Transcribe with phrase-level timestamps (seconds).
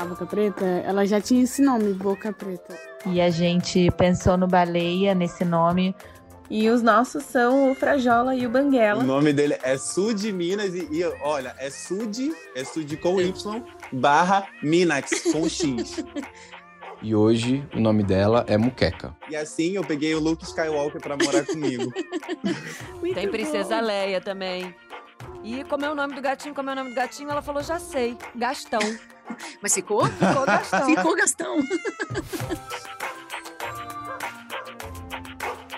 [0.00, 2.74] a Boca Preta, ela já tinha esse nome, Boca Preta.
[3.04, 5.94] E a gente pensou no Baleia, nesse nome.
[6.48, 9.02] E os nossos são o Frajola e o Banguela.
[9.04, 13.62] O nome dele é Sud Minas e, e olha, é Sud, é Sud com Y
[13.92, 16.02] barra Minax com X.
[17.02, 19.16] E hoje o nome dela é Muqueca.
[19.30, 21.90] E assim eu peguei o Luke Skywalker para morar comigo.
[23.14, 24.74] Tem Princesa Leia também.
[25.42, 26.54] E como é o nome do gatinho?
[26.54, 27.30] Como é o nome do gatinho?
[27.30, 28.18] Ela falou, já sei.
[28.36, 28.80] Gastão.
[29.62, 30.06] Mas ficou?
[30.06, 30.86] Ficou Gastão.
[30.86, 31.56] Ficou Gastão.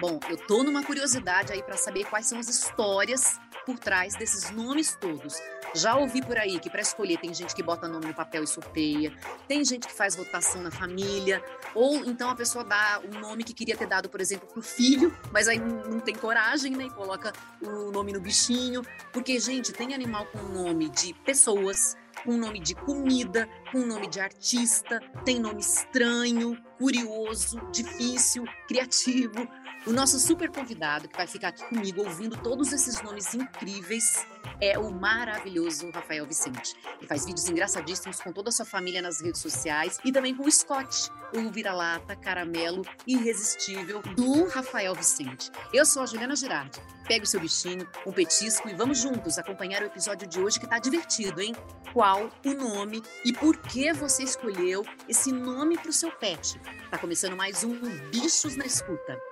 [0.01, 4.51] Bom, eu tô numa curiosidade aí para saber quais são as histórias por trás desses
[4.51, 5.37] nomes todos.
[5.74, 8.46] Já ouvi por aí que para escolher tem gente que bota nome no papel e
[8.46, 9.16] sorteia,
[9.48, 11.43] tem gente que faz votação na família,
[11.74, 15.16] ou então a pessoa dá um nome que queria ter dado, por exemplo, pro filho,
[15.30, 16.84] mas aí não tem coragem, né?
[16.84, 17.32] E coloca
[17.62, 18.82] o nome no bichinho.
[19.12, 24.21] Porque, gente, tem animal com nome de pessoas, com nome de comida, com nome de
[24.21, 29.46] artista, tem nome estranho, curioso, difícil, criativo.
[29.87, 34.24] O nosso super convidado, que vai ficar aqui comigo ouvindo todos esses nomes incríveis,
[34.63, 36.77] é o maravilhoso Rafael Vicente.
[36.99, 40.45] Ele faz vídeos engraçadíssimos com toda a sua família nas redes sociais e também com
[40.45, 45.51] o Scott, o vira-lata, caramelo irresistível do Rafael Vicente.
[45.74, 46.80] Eu sou a Juliana Girardi.
[47.09, 50.68] Pegue o seu bichinho, um petisco e vamos juntos acompanhar o episódio de hoje que
[50.68, 51.57] tá divertido, hein?
[51.93, 56.60] Qual o nome e por que você escolheu esse nome para o seu pet?
[56.88, 59.32] Tá começando mais um Bichos na Escuta.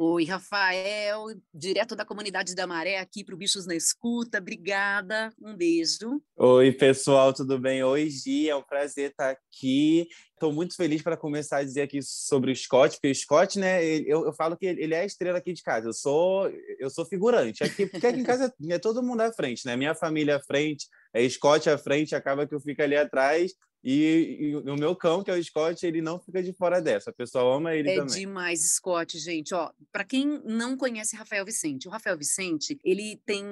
[0.00, 4.38] Oi, Rafael, direto da comunidade da Maré, aqui para o Bichos na Escuta.
[4.38, 6.22] Obrigada, um beijo.
[6.36, 7.82] Oi, pessoal, tudo bem?
[7.82, 10.06] Oi, Gi, é um prazer estar aqui.
[10.34, 13.84] Estou muito feliz para começar a dizer aqui sobre o Scott, porque o Scott, né,
[13.84, 15.88] eu, eu falo que ele é a estrela aqui de casa.
[15.88, 17.64] Eu sou, eu sou figurante.
[17.64, 19.76] Aqui, porque aqui em casa é todo mundo à frente, né?
[19.76, 23.50] Minha família à frente, é Scott à frente, acaba que eu fico ali atrás
[23.82, 27.10] e, e, o meu cão, que é o Scott, ele não fica de fora dessa.
[27.10, 28.14] O pessoal ama ele é também.
[28.14, 29.54] É demais, Scott, gente.
[29.54, 33.44] Ó, para quem não conhece Rafael Vicente, o Rafael Vicente, ele tem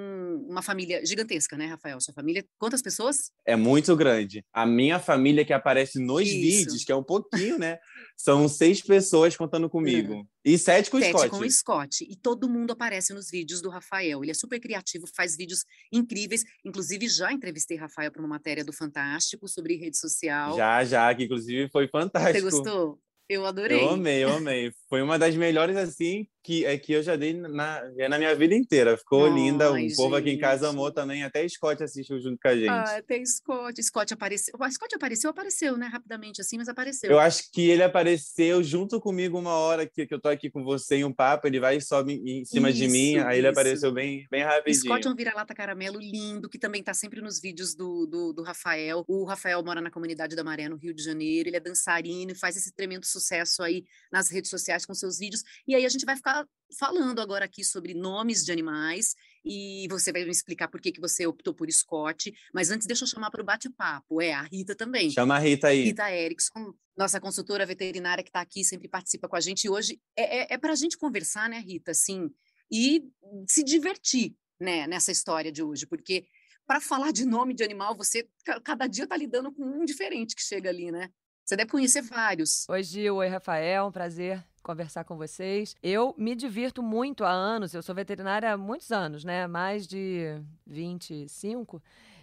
[0.49, 2.01] uma família gigantesca, né, Rafael?
[2.01, 3.31] Sua família, quantas pessoas?
[3.45, 4.45] É muito grande.
[4.53, 6.35] A minha família que aparece nos Isso.
[6.35, 7.79] vídeos, que é um pouquinho, né?
[8.17, 10.27] São seis pessoas contando comigo.
[10.47, 11.29] E sete com o Scott.
[11.29, 12.07] Com o Scott.
[12.09, 14.23] E todo mundo aparece nos vídeos do Rafael.
[14.23, 16.45] Ele é super criativo, faz vídeos incríveis.
[16.65, 20.57] Inclusive, já entrevistei Rafael para uma matéria do Fantástico sobre rede social.
[20.57, 22.49] Já, já, que inclusive foi fantástico.
[22.49, 23.01] Você gostou?
[23.29, 23.81] Eu adorei.
[23.81, 24.73] Eu amei, eu amei.
[24.89, 28.55] Foi uma das melhores, assim, que, é, que eu já dei na, na minha vida
[28.55, 28.97] inteira.
[28.97, 29.73] Ficou Ai, linda.
[29.73, 29.97] O gente.
[29.97, 31.25] povo aqui em casa amou também.
[31.25, 32.69] Até Scott assistiu junto com a gente.
[32.69, 33.83] Ah, até Scott.
[33.83, 34.55] Scott apareceu.
[34.57, 35.87] O Scott apareceu, apareceu, né?
[35.87, 37.11] Rapidamente, assim, mas apareceu.
[37.11, 40.63] Eu acho que ele apareceu junto comigo uma hora que, que eu tô aqui com
[40.63, 41.49] você em um papo.
[41.49, 43.17] Ele vai e sobe em cima isso, de mim.
[43.17, 43.39] Aí isso.
[43.39, 44.85] ele apareceu bem, bem rapidinho.
[44.85, 48.45] Scott é um vira-lata caramelo lindo, que também tá sempre nos vídeos do, do, do
[48.45, 49.05] Rafael.
[49.09, 51.49] O Rafael mora na comunidade da Maré, no Rio de Janeiro.
[51.49, 55.43] Ele é dançarino e faz esse tremendo sucesso aí nas redes sociais com seus vídeos.
[55.67, 56.47] E aí a gente vai ficar
[56.79, 61.01] falando agora aqui sobre nomes de animais e você vai me explicar por que, que
[61.01, 62.33] você optou por Scott.
[62.53, 64.21] Mas antes, deixa eu chamar para o bate-papo.
[64.21, 65.11] É, a Rita também.
[65.11, 65.85] Chama a Rita aí.
[65.85, 69.65] Rita Erickson, nossa consultora veterinária que está aqui, sempre participa com a gente.
[69.65, 71.93] E hoje é, é, é para a gente conversar, né, Rita?
[71.93, 72.31] Assim,
[72.71, 73.05] e
[73.49, 76.27] se divertir né, nessa história de hoje, porque
[76.67, 78.29] para falar de nome de animal, você
[78.65, 81.11] cada dia está lidando com um diferente que chega ali, né?
[81.47, 82.69] Você deve conhecer vários.
[82.69, 83.15] Oi, Gil.
[83.15, 83.87] Oi, Rafael.
[83.87, 85.77] Um prazer conversar com vocês.
[85.81, 89.47] Eu me divirto muito há anos, eu sou veterinária há muitos anos, né?
[89.47, 91.81] Mais de 25.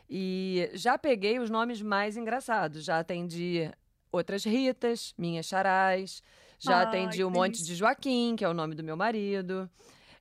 [0.09, 2.83] E já peguei os nomes mais engraçados.
[2.83, 3.71] Já atendi
[4.11, 6.21] outras Ritas, minhas Charais.
[6.59, 9.69] Já Ai, atendi o um Monte de Joaquim, que é o nome do meu marido.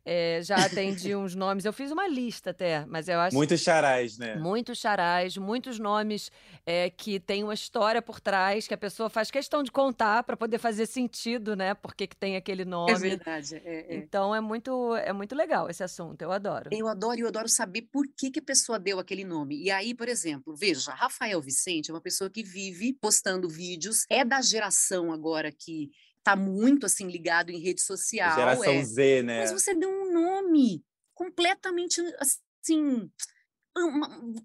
[0.05, 1.65] É, já atendi uns nomes.
[1.65, 3.37] Eu fiz uma lista até, mas eu acho.
[3.37, 4.35] Muitos charais, né?
[4.37, 6.31] Muitos charais, muitos nomes
[6.67, 10.37] é, que tem uma história por trás, que a pessoa faz questão de contar para
[10.37, 11.75] poder fazer sentido, né?
[11.75, 12.93] Por que, que tem aquele nome.
[12.93, 13.57] É verdade.
[13.65, 16.71] É, é, Então é muito, é muito legal esse assunto, eu adoro.
[16.73, 19.63] Eu adoro e eu adoro saber por que, que a pessoa deu aquele nome.
[19.63, 24.25] E aí, por exemplo, veja, Rafael Vicente é uma pessoa que vive postando vídeos, é
[24.25, 25.91] da geração agora que
[26.23, 28.35] tá muito assim ligado em rede social.
[28.35, 28.85] Geração é.
[28.85, 29.41] Z, né?
[29.41, 30.85] Mas você deu um nome
[31.15, 33.11] completamente assim.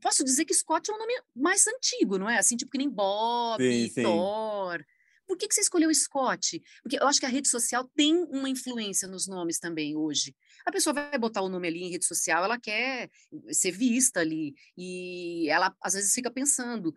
[0.02, 2.38] Posso dizer que Scott é um nome mais antigo, não é?
[2.38, 4.04] Assim, tipo que nem Bob, sim, sim.
[4.04, 4.84] Thor.
[5.28, 6.64] Por que, que você escolheu Scott?
[6.82, 10.34] Porque eu acho que a rede social tem uma influência nos nomes também hoje.
[10.66, 13.10] A pessoa vai botar o nome ali em rede social, ela quer
[13.52, 14.56] ser vista ali.
[14.78, 16.94] E ela, às vezes, fica pensando: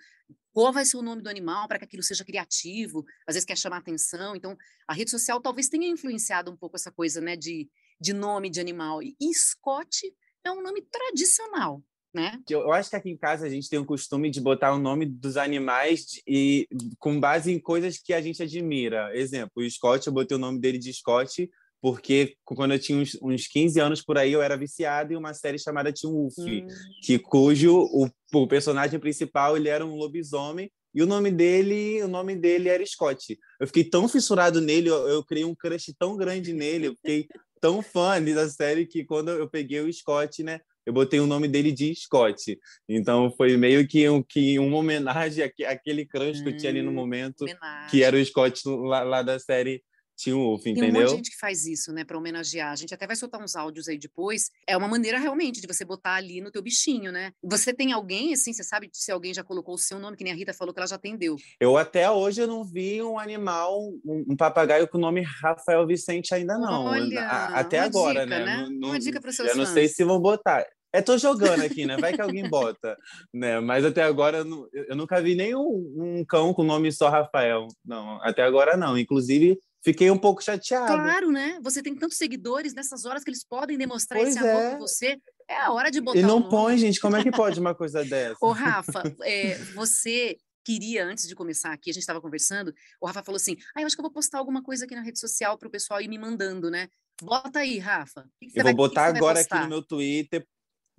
[0.52, 3.56] qual vai ser o nome do animal para que aquilo seja criativo, às vezes quer
[3.56, 4.35] chamar atenção.
[4.35, 4.56] Então,
[4.87, 7.69] a rede social talvez tenha influenciado um pouco essa coisa, né, de,
[8.00, 9.02] de nome de animal.
[9.02, 10.12] E Scott
[10.44, 11.82] é um nome tradicional.
[12.12, 12.41] né?
[12.49, 15.06] Eu, acho que aqui em casa a gente tem o costume de botar o nome
[15.06, 16.67] dos animais e
[16.99, 19.17] com base em coisas que a gente admira.
[19.17, 21.49] Exemplo, o Scott, eu botei o nome dele de Scott
[21.81, 25.32] porque quando eu tinha uns, uns 15 anos por aí, eu era viciado em uma
[25.35, 26.67] série chamada Teen Wolf, Hum.
[27.03, 32.09] que cujo o, o personagem principal ele era um lobisomem e o nome dele, o
[32.09, 33.38] nome dele era Scott.
[33.61, 37.29] Eu fiquei tão fissurado nele, eu, eu criei um crush tão grande nele, eu fiquei
[37.61, 41.47] tão fã da série que quando eu peguei o Scott, né, eu botei o nome
[41.47, 42.59] dele de Scott.
[42.88, 46.83] Então foi meio que, um, que uma homenagem àque- àquele crush que eu tinha ali
[46.83, 47.88] no Hum, momento, Homenagem.
[47.91, 49.83] que era o Scott lá, lá da série
[50.23, 51.07] Teen Wolf, Tem um monte entendeu?
[51.09, 52.73] de gente que faz isso, né, para homenagear.
[52.73, 54.51] A gente até vai soltar uns áudios aí depois.
[54.67, 57.33] É uma maneira realmente de você botar ali no teu bichinho, né?
[57.43, 60.33] Você tem alguém assim, você sabe se alguém já colocou o seu nome, que nem
[60.33, 61.37] a Rita falou que ela já atendeu.
[61.61, 65.87] Eu até hoje eu não vi um animal, um, um papagaio com o nome Rafael
[65.87, 66.85] Vicente ainda não.
[66.85, 68.45] Olha, A- até agora, dica, né?
[68.45, 68.57] né?
[68.57, 69.75] Não- não- Uma dica pros seus Eu não fãs.
[69.75, 70.65] sei se vão botar.
[70.93, 71.97] É, tô jogando aqui, né?
[71.97, 72.97] Vai que alguém bota,
[73.33, 73.61] né?
[73.61, 75.61] Mas até agora eu, eu nunca vi nenhum
[75.97, 77.69] um cão com nome só Rafael.
[77.85, 78.99] Não, até agora não.
[78.99, 80.87] Inclusive, fiquei um pouco chateado.
[80.93, 81.59] Claro, né?
[81.62, 84.71] Você tem tantos seguidores nessas horas que eles podem demonstrar Pois esse amor é.
[84.71, 85.19] por você.
[85.49, 86.50] É a hora de botar E não nome.
[86.50, 87.00] põe, gente.
[87.00, 88.37] Como é que pode uma coisa dessa?
[88.41, 93.23] Ô, Rafa, é, você queria, antes de começar aqui, a gente estava conversando, o Rafa
[93.25, 95.59] falou assim: ah, eu acho que eu vou postar alguma coisa aqui na rede social
[95.59, 96.88] para o pessoal ir me mandando, né?
[97.23, 98.25] Bota aí, Rafa.
[98.38, 100.47] Que que Eu vai- vou que que botar vai agora aqui no meu Twitter.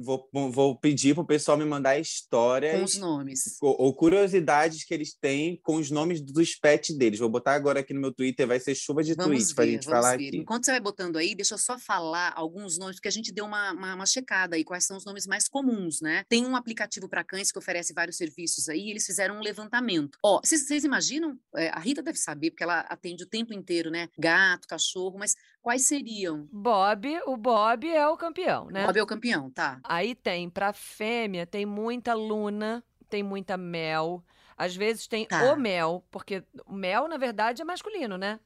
[0.03, 3.57] Vou, vou pedir pro pessoal me mandar histórias Com os nomes.
[3.62, 7.19] ou, ou curiosidades que eles têm com os nomes dos pets deles.
[7.19, 9.71] Vou botar agora aqui no meu Twitter, vai ser chuva de Vamos tweets pra ver,
[9.71, 10.27] gente vamos falar ver.
[10.27, 10.38] aqui.
[10.38, 13.45] Enquanto você vai botando aí, deixa eu só falar alguns nomes, porque a gente deu
[13.45, 16.24] uma, uma, uma checada aí, quais são os nomes mais comuns, né?
[16.27, 20.18] Tem um aplicativo para cães que oferece vários serviços aí, e eles fizeram um levantamento.
[20.24, 21.38] Ó, vocês, vocês imaginam?
[21.56, 24.09] É, a Rita deve saber, porque ela atende o tempo inteiro, né?
[24.18, 26.48] Gato, cachorro, mas quais seriam?
[26.51, 28.86] Bob, o Bob é o campeão, né?
[28.86, 29.80] Bob é o campeão, tá?
[29.92, 34.24] Aí tem, pra fêmea, tem muita luna, tem muita mel.
[34.58, 35.52] Às vezes tem Tá.
[35.52, 38.40] o mel, porque o mel, na verdade, é masculino, né?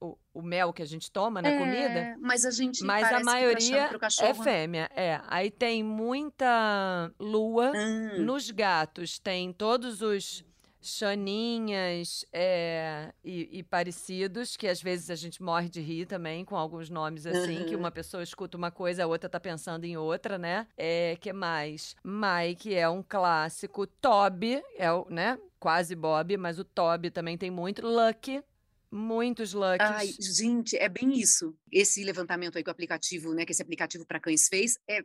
[0.00, 1.98] O, o mel que a gente toma na comida.
[1.98, 5.20] É, Mas a gente Mas a tá maioria é fêmea, é.
[5.26, 7.72] Aí tem muita lua.
[7.74, 10.44] Ah, Nos gatos tem todos os
[10.84, 16.56] chaninhas é, e, e parecidos, que às vezes a gente morre de rir também, com
[16.56, 17.78] alguns nomes assim, que Aham.
[17.78, 20.66] uma pessoa escuta uma coisa, a outra tá pensando em outra, né?
[20.76, 21.96] É, que mais?
[22.04, 23.86] Mike é um clássico.
[23.86, 25.38] Toby é o, né?
[25.58, 27.86] Quase Bob, mas o Toby também tem muito.
[27.86, 28.42] Lucky,
[28.90, 29.80] muitos Lucks.
[29.80, 31.54] Ai, gente, é bem isso.
[31.70, 35.04] Esse levantamento aí que o aplicativo, né, que esse aplicativo para cães fez, é,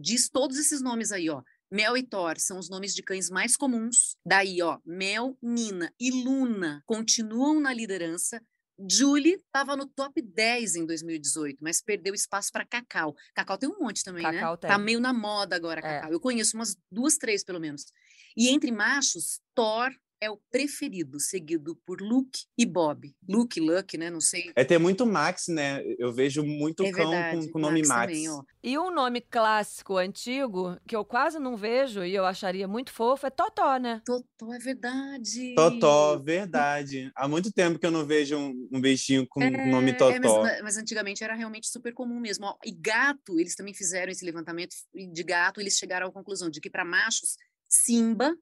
[0.00, 1.42] diz todos esses nomes aí, ó.
[1.70, 4.16] Mel e Thor são os nomes de cães mais comuns.
[4.24, 8.40] Daí, ó, Mel, Nina e Luna continuam na liderança.
[8.90, 13.14] Julie estava no top 10 em 2018, mas perdeu espaço para Cacau.
[13.34, 14.56] Cacau tem um monte também, Cacau né?
[14.58, 14.70] tem.
[14.70, 15.82] Tá meio na moda agora, É.
[15.82, 16.12] Cacau.
[16.12, 17.86] Eu conheço umas duas, três pelo menos.
[18.36, 23.14] E entre machos, Thor é o preferido, seguido por Luke e Bob.
[23.28, 24.10] Luke, Luck, né?
[24.10, 24.50] Não sei.
[24.56, 25.82] É ter muito Max, né?
[25.98, 27.46] Eu vejo muito É cão verdade.
[27.46, 28.12] com, com o nome Max.
[28.12, 28.42] também, ó.
[28.62, 33.26] E um nome clássico, antigo, que eu quase não vejo e eu acharia muito fofo,
[33.26, 34.02] é Totó, né?
[34.04, 35.54] Totó, é verdade.
[35.54, 37.10] Totó, verdade.
[37.14, 40.42] Há muito tempo que eu não vejo um, um bichinho com o nome É, Totó.
[40.42, 42.46] mas, mas antigamente era realmente super comum mesmo.
[42.46, 42.56] ó.
[42.64, 46.60] E gato, eles também fizeram esse levantamento e de gato, eles chegaram à conclusão de
[46.60, 47.36] que para machos,
[47.68, 48.34] Simba,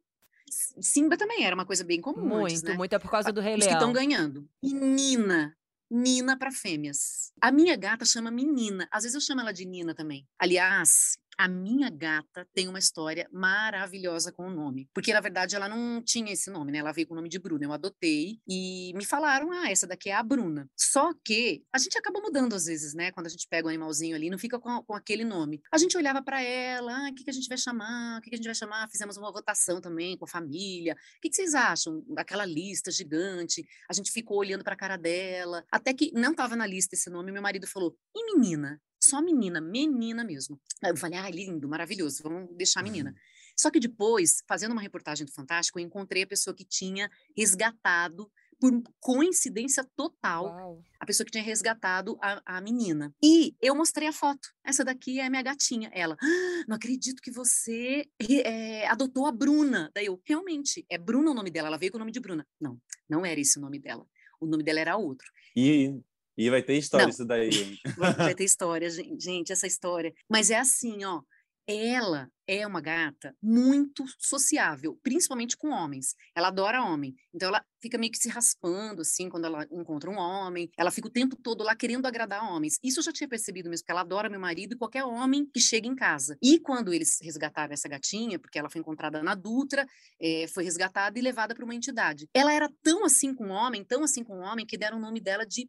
[0.48, 2.74] Simba também era uma coisa bem comum antes, Muito, né?
[2.76, 3.92] muito é por causa do Rei Os que estão Leão.
[3.92, 4.48] ganhando.
[4.62, 5.56] E Nina.
[5.90, 7.32] Nina para fêmeas.
[7.40, 8.88] A minha gata chama Menina.
[8.90, 10.26] Às vezes eu chamo ela de Nina também.
[10.38, 14.88] Aliás, a minha gata tem uma história maravilhosa com o nome.
[14.94, 16.78] Porque, na verdade, ela não tinha esse nome, né?
[16.78, 17.64] Ela veio com o nome de Bruna.
[17.64, 20.68] Eu adotei e me falaram: ah, essa daqui é a Bruna.
[20.76, 23.12] Só que a gente acaba mudando às vezes, né?
[23.12, 25.60] Quando a gente pega um animalzinho ali, não fica com, com aquele nome.
[25.70, 28.18] A gente olhava para ela: ah, o que, que a gente vai chamar?
[28.18, 28.88] O que, que a gente vai chamar?
[28.88, 30.94] Fizemos uma votação também com a família.
[30.94, 32.02] O que, que vocês acham?
[32.16, 33.66] Aquela lista gigante.
[33.90, 35.64] A gente ficou olhando para a cara dela.
[35.70, 37.30] Até que não estava na lista esse nome.
[37.30, 38.80] Meu marido falou: e menina?
[39.08, 40.60] Só menina, menina mesmo.
[40.82, 43.14] Aí eu falei: ah, lindo, maravilhoso, vamos deixar a menina.
[43.56, 48.30] Só que depois, fazendo uma reportagem do Fantástico, eu encontrei a pessoa que tinha resgatado,
[48.58, 50.82] por coincidência total, Uau.
[50.98, 53.14] a pessoa que tinha resgatado a, a menina.
[53.22, 54.48] E eu mostrei a foto.
[54.64, 55.90] Essa daqui é a minha gatinha.
[55.92, 59.90] Ela, "Ah, não acredito que você eh, adotou a Bruna.
[59.94, 61.68] Daí eu, realmente, é Bruna o nome dela.
[61.68, 62.46] Ela veio com o nome de Bruna.
[62.60, 64.06] Não, não era esse o nome dela.
[64.40, 65.26] O nome dela era outro.
[65.54, 65.94] E,
[66.36, 67.10] e vai ter história Não.
[67.10, 67.78] isso daí.
[68.30, 70.12] Vai ter história, gen- gente, essa história.
[70.30, 71.22] Mas é assim, ó.
[71.68, 76.14] Ela é uma gata muito sociável, principalmente com homens.
[76.32, 77.12] Ela adora homem.
[77.34, 80.70] Então ela fica meio que se raspando assim quando ela encontra um homem.
[80.78, 82.78] Ela fica o tempo todo lá querendo agradar homens.
[82.84, 85.58] Isso eu já tinha percebido mesmo, porque ela adora meu marido e qualquer homem que
[85.58, 86.36] chega em casa.
[86.40, 89.84] E quando eles resgataram essa gatinha, porque ela foi encontrada na Dutra,
[90.22, 92.28] é, foi resgatada e levada para uma entidade.
[92.32, 95.44] Ela era tão assim com homem, tão assim com homem, que deram o nome dela
[95.44, 95.68] de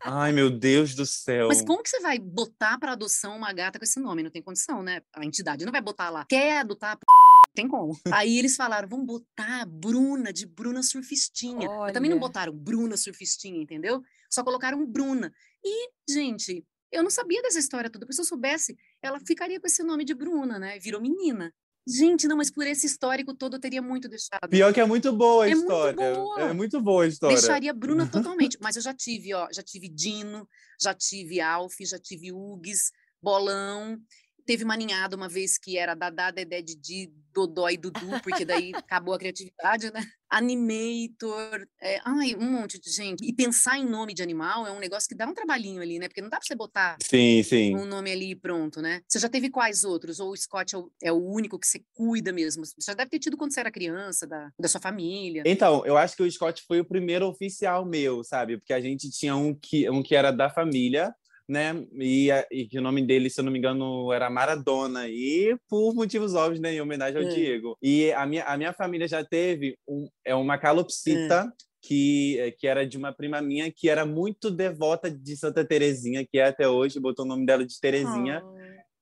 [0.00, 1.48] Ai, meu Deus do céu.
[1.48, 4.22] Mas como que você vai botar para adoção uma gata com esse nome?
[4.22, 5.02] Não tem condição, né?
[5.12, 6.24] A entidade não vai botar lá.
[6.28, 6.96] Quer adotar?
[6.96, 7.98] Não tem como.
[8.12, 11.68] Aí eles falaram, vamos botar Bruna, de Bruna Surfistinha.
[11.68, 12.26] Mas também não Olha.
[12.26, 14.02] botaram Bruna Surfistinha, entendeu?
[14.30, 15.32] Só colocaram Bruna.
[15.64, 19.66] E, gente, eu não sabia dessa história toda, porque se eu soubesse, ela ficaria com
[19.66, 20.78] esse nome de Bruna, né?
[20.78, 21.52] Virou menina.
[21.86, 24.48] Gente, não, mas por esse histórico todo eu teria muito deixado.
[24.50, 26.14] Pior que é muito boa a É muito história.
[26.14, 26.40] boa.
[26.40, 27.36] É muito boa a história.
[27.36, 28.58] Deixaria a Bruna totalmente.
[28.60, 30.48] Mas eu já tive, ó, já tive Dino,
[30.80, 32.90] já tive Alf, já tive Hugues,
[33.22, 33.98] Bolão.
[34.46, 38.72] Teve uma ninhada uma vez que era Dadá, Dedé, Didi, Dodó e Dudu, porque daí
[38.74, 40.02] acabou a criatividade, né?
[40.30, 43.24] Animator, é, ai, um monte de gente.
[43.24, 46.08] E pensar em nome de animal é um negócio que dá um trabalhinho ali, né?
[46.08, 47.76] Porque não dá pra você botar Sim, sim.
[47.76, 49.02] um nome ali e pronto, né?
[49.06, 50.18] Você já teve quais outros?
[50.18, 52.64] Ou o Scott é o, é o único que você cuida mesmo?
[52.64, 55.42] Você já deve ter tido quando você era criança, da, da sua família.
[55.44, 58.56] Então, eu acho que o Scott foi o primeiro oficial meu, sabe?
[58.56, 61.14] Porque a gente tinha um que, um que era da família,
[61.48, 61.72] né?
[62.00, 65.08] E, e que o nome dele, se eu não me engano, era Maradona.
[65.08, 66.72] E por motivos óbvios, né?
[66.74, 67.28] Em homenagem ao Hum.
[67.30, 67.76] Diego.
[67.82, 71.52] E a minha, a minha família já teve um, é uma calopsita.
[71.88, 76.26] Que, eh, que era de uma prima minha que era muito devota de Santa Terezinha,
[76.28, 78.42] que é até hoje, botou o nome dela de Terezinha.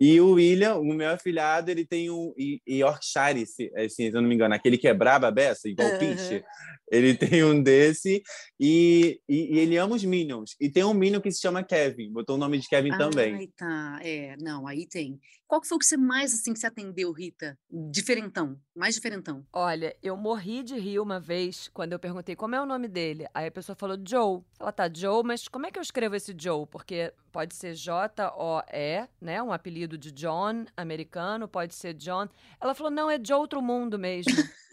[0.00, 2.34] E o William, o meu afilhado, ele tem um
[2.68, 5.98] Yorkshire, se, eh, se eu não me engano, aquele que é braba beça, igual Aham.
[5.98, 6.44] Pinche.
[6.90, 8.22] Ele tem um desse
[8.58, 10.56] e, e, e ele ama os Minions.
[10.60, 13.34] E tem um Minion que se chama Kevin, botou o nome de Kevin também.
[13.34, 14.00] Ai, tá.
[14.02, 15.18] É, não, aí tem.
[15.46, 17.58] Qual que foi o que você mais, assim, que você atendeu, Rita?
[17.70, 19.44] Diferentão, mais diferentão.
[19.52, 23.26] Olha, eu morri de rir uma vez quando eu perguntei como é o nome dele.
[23.34, 24.40] Aí a pessoa falou Joe.
[24.58, 26.66] Ela tá Joe, mas como é que eu escrevo esse Joe?
[26.66, 29.42] Porque pode ser J-O-E, né?
[29.42, 32.28] Um apelido de John americano, pode ser John.
[32.60, 34.32] Ela falou, não, é de outro mundo mesmo.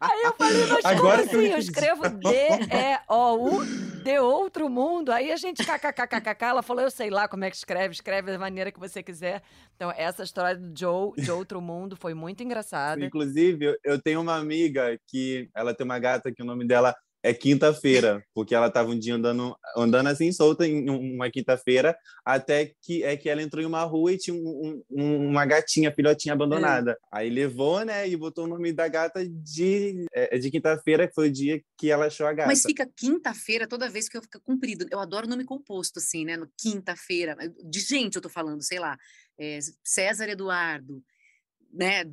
[0.00, 1.36] Aí eu falei, mas Agora como que eu assim?
[1.36, 1.58] Eu entendi.
[1.58, 3.60] escrevo D-E-O-U,
[4.04, 5.10] de outro mundo.
[5.10, 8.38] Aí a gente, kkkk, ela falou, eu sei lá como é que escreve, escreve da
[8.38, 9.42] maneira que você quiser.
[9.74, 13.02] Então, essa história do Joe, de outro mundo, foi muito engraçada.
[13.02, 16.94] Inclusive, eu tenho uma amiga que ela tem uma gata que o nome dela
[17.24, 21.96] é Quinta-feira, porque ela estava um dia andando, andando assim solta em um- uma quinta-feira,
[22.24, 25.90] até que é que ela entrou em uma rua e tinha um- um- uma gatinha,
[25.90, 26.98] filhotinha abandonada.
[27.10, 31.28] Aí levou, né, e botou o nome da gata de, é, de quinta-feira, que foi
[31.28, 32.48] o dia que ela achou a gata.
[32.48, 34.86] Mas fica quinta-feira toda vez que eu fica comprido.
[34.90, 36.36] Eu adoro nome composto, assim, né?
[36.36, 37.36] No quinta-feira.
[37.64, 38.98] De gente eu tô falando, sei lá.
[39.36, 41.02] é, César Eduardo.
[41.76, 42.04] Né?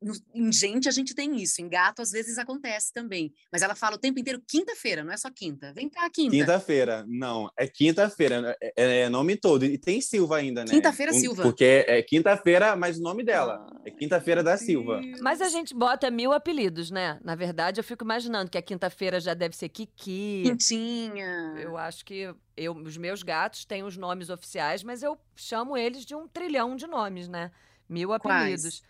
[0.00, 1.60] No- Em gente a gente tem isso.
[1.60, 3.32] Em gato às vezes acontece também.
[3.50, 5.72] Mas ela fala o tempo inteiro quinta-feira, não é só quinta.
[5.74, 6.30] Vem cá, quinta.
[6.36, 9.64] Quinta-feira, não, é quinta-feira, é, é nome todo.
[9.64, 10.70] E tem Silva ainda, né?
[10.70, 11.42] Quinta-feira, Um- Silva.
[11.42, 13.66] Porque é, é quinta-feira, mas o nome dela.
[13.84, 15.00] É quinta-feira da Silva.
[15.20, 17.18] Mas a gente bota mil apelidos, né?
[17.24, 20.44] Na verdade, eu fico imaginando que a quinta-feira já deve ser Kiki.
[20.46, 21.54] Quintinha.
[21.58, 26.04] Eu acho que eu, os meus gatos têm os nomes oficiais, mas eu chamo eles
[26.04, 27.50] de um trilhão de nomes, né?
[27.88, 28.82] Mil Quais?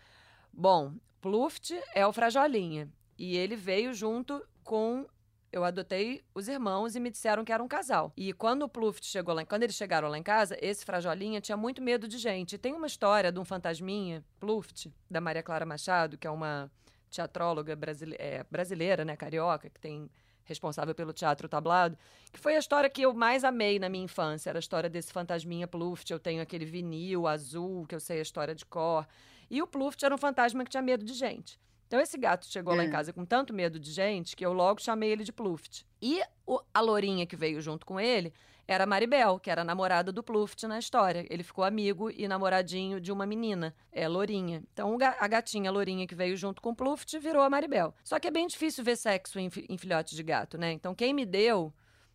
[0.51, 2.89] Bom, Pluft é o Frajolinha.
[3.17, 5.05] E ele veio junto com.
[5.51, 8.13] Eu adotei os irmãos e me disseram que era um casal.
[8.15, 11.57] E quando o Pluft chegou lá, quando eles chegaram lá em casa, esse Frajolinha tinha
[11.57, 12.53] muito medo de gente.
[12.53, 16.71] E tem uma história de um fantasminha, Pluft, da Maria Clara Machado, que é uma
[17.09, 20.07] teatróloga brasile- é, brasileira, né, carioca, que tem
[20.43, 21.97] responsável pelo teatro tablado,
[22.31, 25.13] que foi a história que eu mais amei na minha infância, era a história desse
[25.13, 29.07] fantasminha Pluft, eu tenho aquele vinil azul, que eu sei a história de cor,
[29.49, 31.59] e o Pluft era um fantasma que tinha medo de gente.
[31.87, 32.91] Então esse gato chegou lá em É.
[32.91, 35.85] casa com tanto medo de gente que eu logo chamei ele de Pluft.
[36.01, 38.31] E o- a lourinha que veio junto com ele
[38.67, 41.25] era a Maribel, que era a namorada do Pluft na história.
[41.31, 44.61] Ele ficou amigo e namoradinho de uma menina, é Lourinha.
[44.71, 47.95] Então a gatinha Lourinha que veio junto com o Pluft virou a Maribel.
[48.03, 50.71] Só que é bem difícil ver sexo em, em filhote de gato, né?
[50.71, 51.73] Então quem me deu,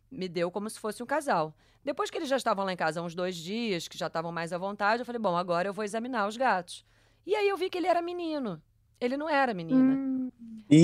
[0.09, 1.53] me deu como se fosse um casal.
[1.83, 4.31] Depois que eles já estavam lá em casa há uns dois dias, que já estavam
[4.31, 6.85] mais à vontade, eu falei, bom, agora eu vou examinar os gatos.
[7.25, 8.61] E aí eu vi que ele era menino.
[8.99, 9.93] Ele não era menina.
[9.93, 10.31] Hum,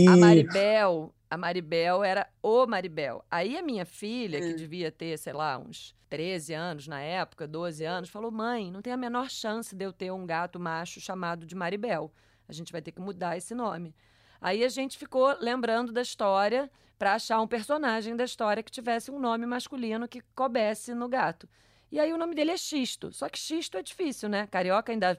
[0.08, 3.24] A Maribel, a Maribel era o Maribel.
[3.30, 4.56] Aí a minha filha, que Hum.
[4.56, 8.92] devia ter, sei lá, uns 13 anos na época, 12 anos, falou: "Mãe, não tem
[8.94, 12.12] a menor chance de eu ter um gato macho chamado de Maribel.
[12.50, 13.96] A gente vai ter que mudar esse nome".
[14.42, 19.10] Aí a gente ficou lembrando da história para achar um personagem da história que tivesse
[19.12, 21.48] um nome masculino que coubesse no gato.
[21.92, 23.12] E aí o nome dele é Xisto.
[23.14, 24.48] Só que Xisto é difícil, né?
[24.48, 25.18] Carioca ainda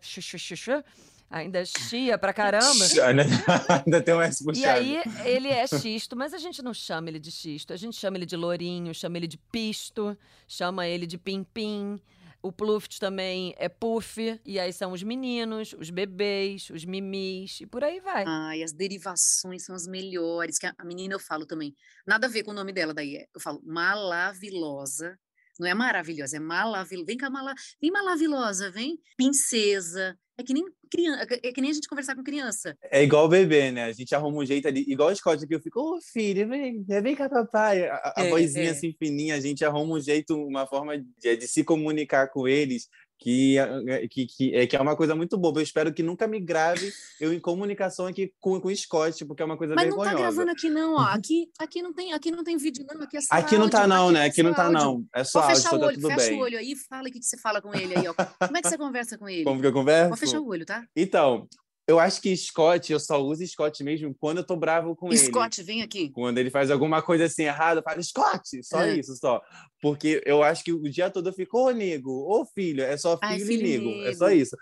[1.32, 2.84] ainda chia pra caramba.
[3.84, 4.58] ainda tem um S puxado.
[4.60, 7.96] E aí ele é xisto, mas a gente não chama ele de xisto, a gente
[7.96, 11.98] chama ele de lourinho, chama ele de pisto, chama ele de pim-pim.
[12.44, 17.66] O Pluft também é puff, e aí são os meninos, os bebês, os mimis, e
[17.66, 18.24] por aí vai.
[18.26, 21.72] Ai, as derivações são as melhores, que a menina eu falo também.
[22.04, 25.16] Nada a ver com o nome dela daí, é, eu falo malavilosa,
[25.60, 27.06] não é maravilhosa, é malavilosa.
[27.06, 27.54] Vem cá, mala...
[27.80, 32.22] vem malavilosa, vem princesa, é que nem criança, é que nem a gente conversar com
[32.22, 32.76] criança.
[32.90, 33.84] É igual bebê, né?
[33.84, 36.48] A gente arruma um jeito ali, igual o Scott que eu fico, ô oh, filho,
[36.48, 37.86] vem, vem cá, papai.
[37.86, 38.70] A, a é, vozinha é.
[38.70, 42.88] assim fininha, a gente arruma um jeito, uma forma de, de se comunicar com eles
[43.18, 45.60] que, é, que, que, é, que é uma coisa muito boba.
[45.60, 49.42] Eu espero que nunca me grave eu em comunicação aqui com, com o Scott, porque
[49.42, 50.10] é uma coisa Mas vergonhosa.
[50.10, 51.02] Mas não tá gravando aqui não, ó.
[51.22, 53.58] Aqui, aqui, não tem, aqui não tem vídeo não, aqui é só Aqui áudio.
[53.58, 54.24] não tá não, aqui né?
[54.24, 54.78] Aqui não tá áudio.
[54.78, 55.06] não.
[55.14, 56.38] É só Pode áudio, fechar o olho, tá fecha bem.
[56.38, 58.14] o olho aí, fala o que, que você fala com ele aí, ó.
[58.14, 59.44] Como é que você conversa com ele?
[59.44, 60.08] Como que eu converso?
[60.08, 60.84] Pode fechar o olho, tá?
[60.96, 61.48] Então,
[61.86, 65.24] eu acho que Scott, eu só uso Scott mesmo quando eu tô bravo com Scott,
[65.24, 65.32] ele.
[65.32, 66.10] Scott, vem aqui.
[66.10, 68.62] Quando ele faz alguma coisa assim errada, eu falo, Scott!
[68.62, 68.96] Só é.
[68.96, 69.40] isso, só.
[69.80, 73.18] Porque eu acho que o dia todo eu fico, ô, nego, ô, filho, é só
[73.18, 74.02] filho, Ai, filho e nego.
[74.04, 74.56] É só isso.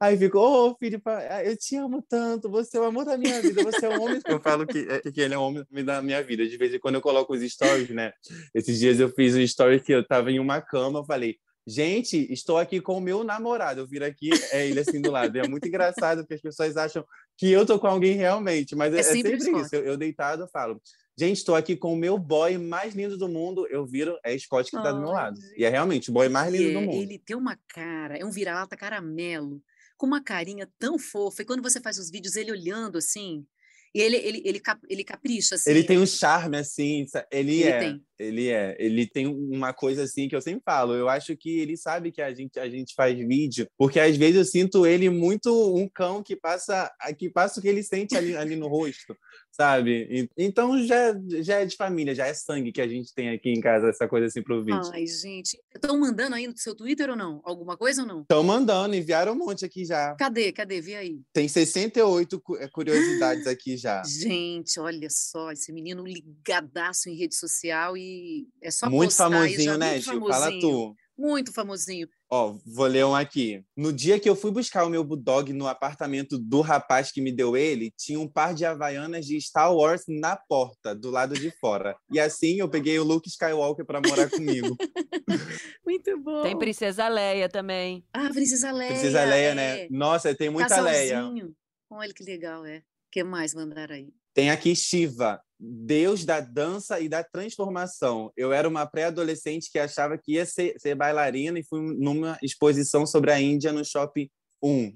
[0.00, 1.00] Aí fico, ô, oh, filho,
[1.44, 4.20] eu te amo tanto, você é o amor da minha vida, você é o homem.
[4.26, 6.46] eu falo que, é, que ele é o homem da minha vida.
[6.46, 8.12] De vez em quando eu coloco os stories, né?
[8.54, 12.30] Esses dias eu fiz um story que eu tava em uma cama, eu falei, Gente,
[12.30, 13.80] estou aqui com o meu namorado.
[13.80, 15.36] Eu viro aqui, é ele assim do lado.
[15.38, 17.04] É muito engraçado porque as pessoas acham
[17.38, 19.74] que eu tô com alguém realmente, mas é, é sempre, sempre isso.
[19.74, 20.80] Eu, eu, deitado eu falo,
[21.18, 23.66] gente, estou aqui com o meu boy mais lindo do mundo.
[23.68, 25.38] Eu viro, é Scott que está do meu lado.
[25.56, 27.02] E é realmente o boy mais lindo é, do mundo.
[27.02, 29.62] Ele tem uma cara, é um vira-lata caramelo,
[29.96, 31.42] com uma carinha tão fofa.
[31.42, 33.46] E quando você faz os vídeos, ele olhando assim,
[33.94, 35.70] e ele, ele, ele, ele capricha, assim.
[35.70, 37.06] Ele tem um charme, assim.
[37.30, 37.78] Ele, ele é.
[37.78, 38.04] Tem.
[38.18, 38.76] Ele é.
[38.78, 40.94] Ele tem uma coisa, assim, que eu sempre falo.
[40.94, 44.36] Eu acho que ele sabe que a gente, a gente faz vídeo, porque às vezes
[44.36, 48.36] eu sinto ele muito um cão que passa, que passa o que ele sente ali,
[48.36, 49.16] ali no rosto
[49.54, 50.28] sabe?
[50.36, 53.60] Então já, já é de família, já é sangue que a gente tem aqui em
[53.60, 54.90] casa, essa coisa assim pro vídeo.
[54.92, 55.58] Ai, gente.
[55.72, 57.40] Estão mandando aí no seu Twitter ou não?
[57.44, 58.22] Alguma coisa ou não?
[58.22, 60.14] Estão mandando, enviaram um monte aqui já.
[60.16, 60.50] Cadê?
[60.52, 60.80] Cadê?
[60.80, 61.20] Vê aí.
[61.32, 64.02] Tem 68 eh, curiosidades aqui já.
[64.04, 70.00] Gente, olha só, esse menino ligadaço em rede social e é só Muito famosinho, né,
[70.00, 70.26] Gil?
[70.26, 70.96] Fala tu.
[71.16, 72.08] Muito famosinho.
[72.28, 73.64] Ó, vou ler um aqui.
[73.76, 77.30] No dia que eu fui buscar o meu Bulldog no apartamento do rapaz que me
[77.30, 81.52] deu ele, tinha um par de havaianas de Star Wars na porta, do lado de
[81.60, 81.96] fora.
[82.10, 84.76] E assim eu peguei o Luke Skywalker para morar comigo.
[85.86, 86.42] Muito bom.
[86.42, 88.04] Tem Princesa Leia também.
[88.12, 88.90] Ah, Princesa Leia.
[88.90, 89.80] Princesa Leia, né?
[89.80, 89.82] é.
[89.82, 89.88] né?
[89.90, 91.32] Nossa, tem muita Casalzinho.
[91.34, 91.52] Leia.
[91.90, 92.78] Olha que legal, é.
[92.78, 94.12] O que mais mandaram aí?
[94.34, 98.32] Tem aqui Shiva, Deus da dança e da transformação.
[98.36, 103.06] Eu era uma pré-adolescente que achava que ia ser, ser, bailarina e fui numa exposição
[103.06, 104.28] sobre a Índia no Shopping
[104.62, 104.92] 1,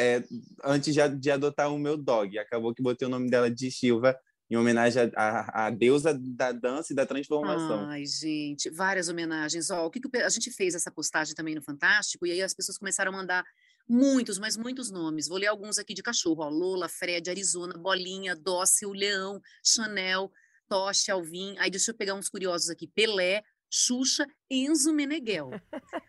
[0.00, 0.24] é,
[0.64, 2.38] antes de, de, adotar o meu dog.
[2.38, 4.18] Acabou que botei o nome dela de Shiva
[4.50, 7.86] em homenagem à deusa da dança e da transformação.
[7.88, 9.70] Ai, gente, várias homenagens.
[9.70, 12.54] Ó, o que, que a gente fez essa postagem também no Fantástico e aí as
[12.54, 13.44] pessoas começaram a mandar
[13.90, 15.26] muitos, mas muitos nomes.
[15.26, 20.30] Vou ler alguns aqui de cachorro: ó, Lola, Fred, Arizona, Bolinha, Dócil, Leão, Chanel,
[20.68, 21.56] Tocha, Alvin.
[21.58, 25.50] Aí deixa eu pegar uns curiosos aqui: Pelé, Xuxa, Enzo Meneghel.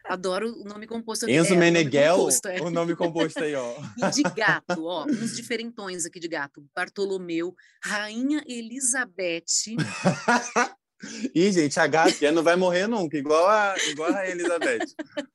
[0.05, 1.27] Adoro o nome composto.
[1.27, 2.61] Enzo é, Meneghel, o nome composto, é.
[2.61, 3.75] o nome composto aí, ó.
[3.97, 6.63] e de gato, ó, uns diferentões aqui de gato.
[6.75, 9.45] Bartolomeu, Rainha Elizabeth.
[11.33, 14.85] Ih, gente, a gata não vai morrer nunca, igual a, igual a Elizabeth.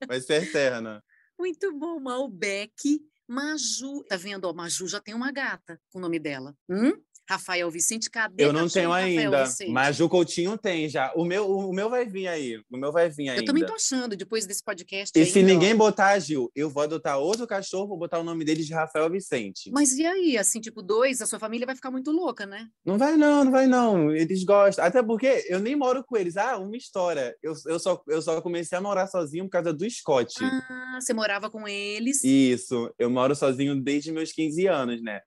[0.06, 1.02] Vai ser eterna.
[1.38, 3.00] Muito bom, Malbec.
[3.28, 4.44] Maju, tá vendo?
[4.44, 6.56] Ó, Maju já tem uma gata com o nome dela.
[6.68, 6.92] Hum?
[7.28, 11.12] Rafael Vicente, cadê Eu não tenho ainda, mas o Coutinho tem já.
[11.14, 12.60] O meu, o meu vai vir aí.
[12.70, 13.42] O meu vai vir ainda.
[13.42, 15.12] Eu também tô achando, depois desse podcast.
[15.16, 15.76] E ainda, se ninguém ó.
[15.76, 19.70] botar, Gil, eu vou adotar outro cachorro, vou botar o nome dele de Rafael Vicente.
[19.72, 22.68] Mas e aí, assim, tipo, dois, a sua família vai ficar muito louca, né?
[22.84, 24.14] Não vai não, não vai não.
[24.14, 24.84] Eles gostam.
[24.84, 26.36] Até porque eu nem moro com eles.
[26.36, 27.36] Ah, uma história.
[27.42, 30.32] Eu, eu, só, eu só comecei a morar sozinho por causa do Scott.
[30.42, 32.22] Ah, você morava com eles?
[32.22, 32.92] Isso.
[32.98, 35.20] Eu moro sozinho desde meus 15 anos, né?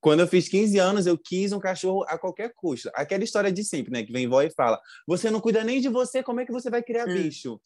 [0.00, 2.90] Quando eu fiz 15 anos, eu quis um cachorro a qualquer custo.
[2.94, 4.02] Aquela história de sempre, né?
[4.02, 6.70] Que vem vó e fala: Você não cuida nem de você, como é que você
[6.70, 7.14] vai criar hum.
[7.14, 7.60] bicho?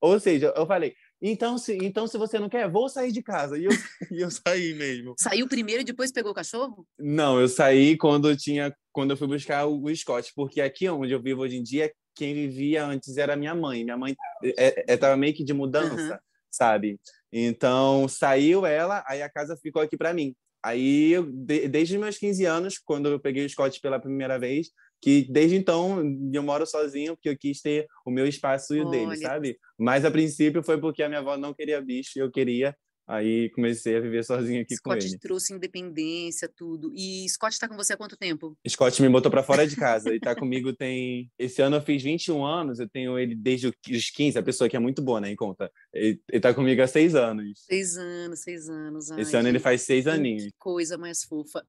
[0.00, 3.58] Ou seja, eu falei: então se, então, se você não quer, vou sair de casa.
[3.58, 3.70] E eu,
[4.10, 5.14] e eu saí mesmo.
[5.18, 6.86] Saiu primeiro e depois pegou o cachorro?
[6.98, 8.74] Não, eu saí quando eu tinha.
[8.92, 11.92] Quando eu fui buscar o, o Scott, porque aqui onde eu vivo hoje em dia,
[12.14, 13.84] quem vivia antes era minha mãe.
[13.84, 16.18] Minha mãe estava é, é, meio que de mudança, uhum.
[16.50, 16.98] sabe?
[17.30, 20.34] Então saiu ela, aí a casa ficou aqui para mim.
[20.62, 24.68] Aí, de, desde meus 15 anos, quando eu peguei o Scott pela primeira vez,
[25.00, 28.90] que desde então eu moro sozinho porque eu quis ter o meu espaço e o
[28.90, 29.16] dele, Olha.
[29.16, 29.58] sabe?
[29.78, 32.76] Mas a princípio foi porque a minha avó não queria bicho e eu queria.
[33.12, 35.18] Aí comecei a viver sozinho aqui com Scott ele.
[35.18, 36.92] trouxe independência, tudo.
[36.94, 38.56] E Scott tá com você há quanto tempo?
[38.68, 41.28] Scott me botou pra fora de casa e tá comigo tem.
[41.36, 44.76] Esse ano eu fiz 21 anos, eu tenho ele desde os 15, a pessoa que
[44.76, 45.70] é muito boa, né, em conta.
[45.92, 47.64] Ele, ele tá comigo há seis anos.
[47.66, 49.10] Seis anos, seis anos.
[49.10, 50.44] Esse Ai, ano ele que- faz seis que aninhos.
[50.58, 51.66] coisa mais fofa.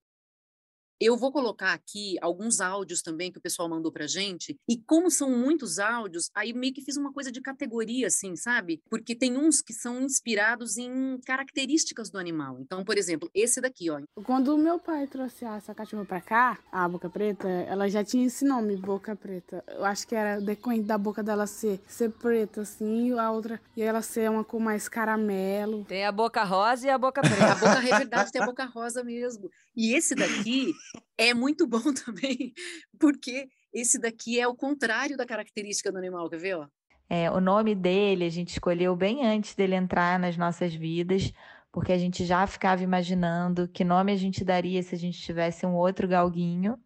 [1.04, 4.56] Eu vou colocar aqui alguns áudios também que o pessoal mandou pra gente.
[4.70, 8.80] E como são muitos áudios, aí meio que fiz uma coisa de categoria, assim, sabe?
[8.88, 12.60] Porque tem uns que são inspirados em características do animal.
[12.62, 14.00] Então, por exemplo, esse daqui, ó.
[14.24, 18.28] Quando o meu pai trouxe essa cachorra pra cá, a boca preta, ela já tinha
[18.28, 19.64] esse nome, boca preta.
[19.70, 23.60] Eu acho que era decorrente da boca dela ser, ser preta, assim, e a outra,
[23.76, 25.84] e ela ser uma cor mais caramelo.
[25.86, 27.56] Tem a boca rosa e a boca A preta.
[27.56, 29.50] boca, é verdade, tem a boca rosa mesmo.
[29.76, 30.74] E esse daqui
[31.18, 32.54] é muito bom também,
[33.00, 36.68] porque esse daqui é o contrário da característica do animal, quer ver, ó?
[37.10, 41.34] É, o nome dele a gente escolheu bem antes dele entrar nas nossas vidas,
[41.72, 45.66] porque a gente já ficava imaginando que nome a gente daria se a gente tivesse
[45.66, 46.78] um outro galguinho.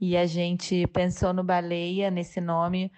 [0.00, 2.90] E a gente pensou no Baleia, nesse nome,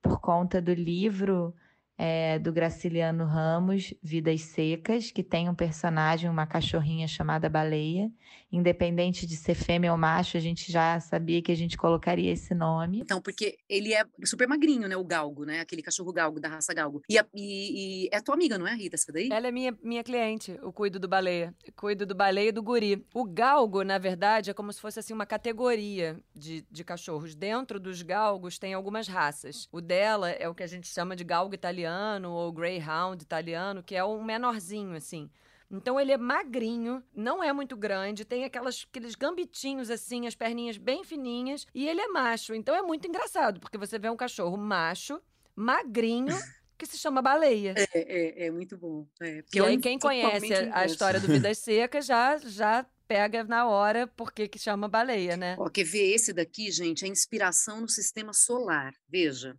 [0.00, 1.54] por conta do livro
[1.98, 8.10] é, do Graciliano Ramos, Vidas Secas, que tem um personagem, uma cachorrinha chamada Baleia.
[8.52, 12.54] Independente de ser fêmea ou macho, a gente já sabia que a gente colocaria esse
[12.54, 13.00] nome.
[13.00, 14.96] Então, porque ele é super magrinho, né?
[14.96, 15.60] O galgo, né?
[15.60, 17.02] Aquele cachorro galgo, da raça galgo.
[17.08, 19.28] E, a- e- e é tua amiga, não é, Rita, essa daí?
[19.32, 21.54] Ela é minha, minha cliente, eu cuido do baleia.
[21.74, 23.04] Cuido do baleia e do guri.
[23.12, 27.34] O galgo, na verdade, é como se fosse assim uma categoria de, de cachorros.
[27.34, 29.68] Dentro dos galgos tem algumas raças.
[29.72, 31.85] O dela é o que a gente chama de galgo italiano
[32.32, 35.30] ou greyhound italiano, que é um menorzinho, assim.
[35.70, 40.76] Então ele é magrinho, não é muito grande, tem aquelas, aqueles gambitinhos assim, as perninhas
[40.76, 42.54] bem fininhas, e ele é macho.
[42.54, 45.20] Então é muito engraçado, porque você vê um cachorro macho,
[45.56, 46.26] magrinho,
[46.78, 47.74] que se chama baleia.
[47.76, 49.06] É, é, é muito bom.
[49.20, 53.42] É, E é aí, quem conhece a- a história do Vidas Secas já, já pega
[53.44, 55.56] na hora porque que chama baleia, né?
[55.58, 57.04] Ó, quer ver esse daqui, gente?
[57.04, 58.92] É inspiração no sistema solar.
[59.08, 59.56] Veja.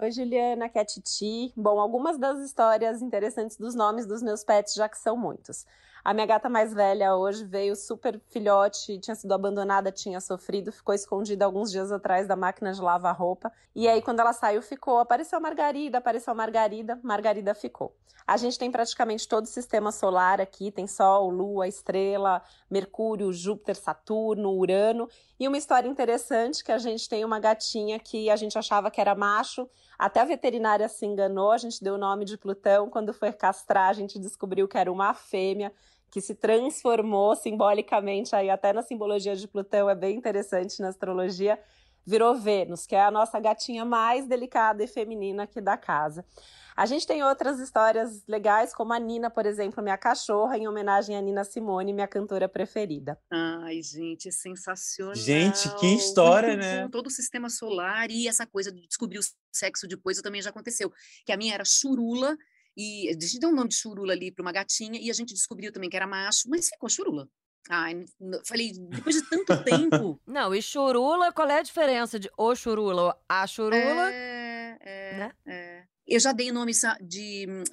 [0.00, 1.52] Oi, Juliana, aqui é Titi.
[1.56, 5.66] Bom, algumas das histórias interessantes dos nomes dos meus pets, já que são muitos.
[6.04, 10.94] A minha gata mais velha hoje veio super filhote, tinha sido abandonada, tinha sofrido, ficou
[10.94, 13.50] escondida alguns dias atrás da máquina de lavar roupa.
[13.74, 15.00] E aí, quando ela saiu, ficou.
[15.00, 17.92] Apareceu Margarida, apareceu Margarida, Margarida ficou.
[18.28, 23.74] A gente tem praticamente todo o sistema solar aqui: tem Sol, Lua, Estrela, Mercúrio, Júpiter,
[23.74, 25.08] Saturno, Urano.
[25.40, 29.00] E uma história interessante que a gente tem uma gatinha que a gente achava que
[29.00, 29.66] era macho,
[29.98, 32.88] até a veterinária se enganou, a gente deu o nome de Plutão.
[32.88, 35.72] Quando foi castrar, a gente descobriu que era uma fêmea
[36.10, 41.58] que se transformou simbolicamente aí até na simbologia de Plutão, é bem interessante na astrologia.
[42.06, 46.24] Virou Vênus, que é a nossa gatinha mais delicada e feminina aqui da casa.
[46.78, 51.16] A gente tem outras histórias legais, como a Nina, por exemplo, minha cachorra, em homenagem
[51.16, 53.18] à Nina Simone, minha cantora preferida.
[53.28, 55.16] Ai, gente, é sensacional.
[55.16, 56.88] Gente, que história, Muito né?
[56.88, 60.92] Todo o sistema solar e essa coisa de descobrir o sexo depois também já aconteceu.
[61.26, 62.36] Que a minha era churula
[62.76, 65.34] e a gente deu um nome de churula ali para uma gatinha e a gente
[65.34, 67.28] descobriu também que era macho, mas ficou churula.
[67.68, 68.04] Ai,
[68.46, 70.20] falei, depois de tanto tempo.
[70.24, 74.12] Não, e churula, qual é a diferença de o churula ou a churula?
[74.12, 75.32] É, é, né?
[75.44, 75.77] é.
[76.10, 76.72] Eu já dei nome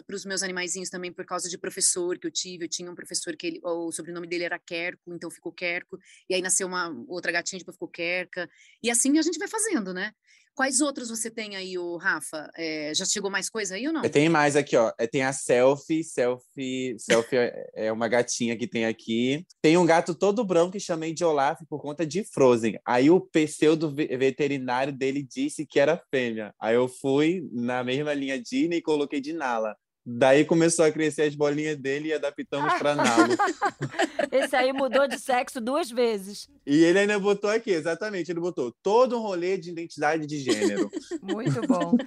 [0.05, 2.65] para os meus animaizinhos também por causa de professor que eu tive.
[2.65, 5.97] Eu tinha um professor que ele, o sobrenome dele era Querco, então ficou Querco.
[6.29, 8.49] E aí nasceu uma outra gatinha, depois ficou Querca.
[8.83, 10.11] E assim a gente vai fazendo, né?
[10.55, 12.49] Quais outros você tem aí, o Rafa?
[12.55, 14.01] É, já chegou mais coisa aí ou não?
[14.09, 14.91] Tem mais aqui, ó.
[14.97, 16.03] É, Tem a Selfie.
[16.03, 19.45] Selfie, selfie é- é uma gatinha que tem aqui.
[19.61, 22.79] Tem um gato todo branco que chamei de Olaf por conta de Frozen.
[22.85, 26.53] Aí o pseudo ve- veterinário dele disse que era fêmea.
[26.59, 29.75] Aí eu fui na mesma linha Disney e coloquei de Nala.
[30.07, 33.33] Daí começou a crescer as bolinhas dele e adaptamos para Nalo.
[34.31, 36.47] Esse aí mudou de sexo duas vezes.
[36.63, 40.91] E ele ainda botou aqui, exatamente, ele botou todo um rolê de identidade de gênero.
[41.23, 41.97] Muito bom.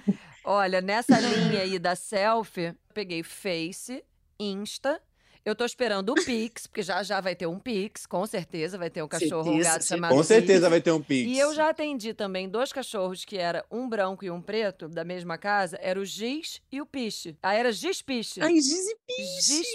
[0.45, 4.01] Olha, nessa linha aí da selfie, peguei Face,
[4.39, 5.01] Insta.
[5.49, 8.89] Eu tô esperando o Pix, porque já já vai ter um Pix, com certeza vai
[8.89, 10.69] ter um cachorro, um Certeza, gato chamado Com certeza Pix.
[10.69, 11.29] vai ter um Pix.
[11.31, 15.03] E eu já atendi também dois cachorros que era um branco e um preto da
[15.03, 17.35] mesma casa, era o Giz e o Piche.
[17.41, 18.41] Aí era Giz Piche.
[18.41, 18.55] Ai!
[18.61, 18.85] Giz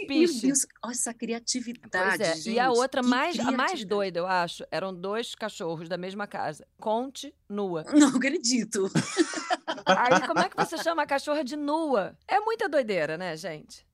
[0.00, 0.46] Meu Piche.
[0.46, 2.34] Deus, olha essa criatividade, Pois é.
[2.36, 2.50] gente.
[2.52, 6.66] e a outra mais, a mais doida, eu acho, eram dois cachorros da mesma casa.
[6.78, 7.84] Conte nua.
[7.92, 8.90] Não acredito.
[9.86, 12.16] Aí como é que você chama a cachorra de nua?
[12.28, 13.84] É muita doideira, né, gente?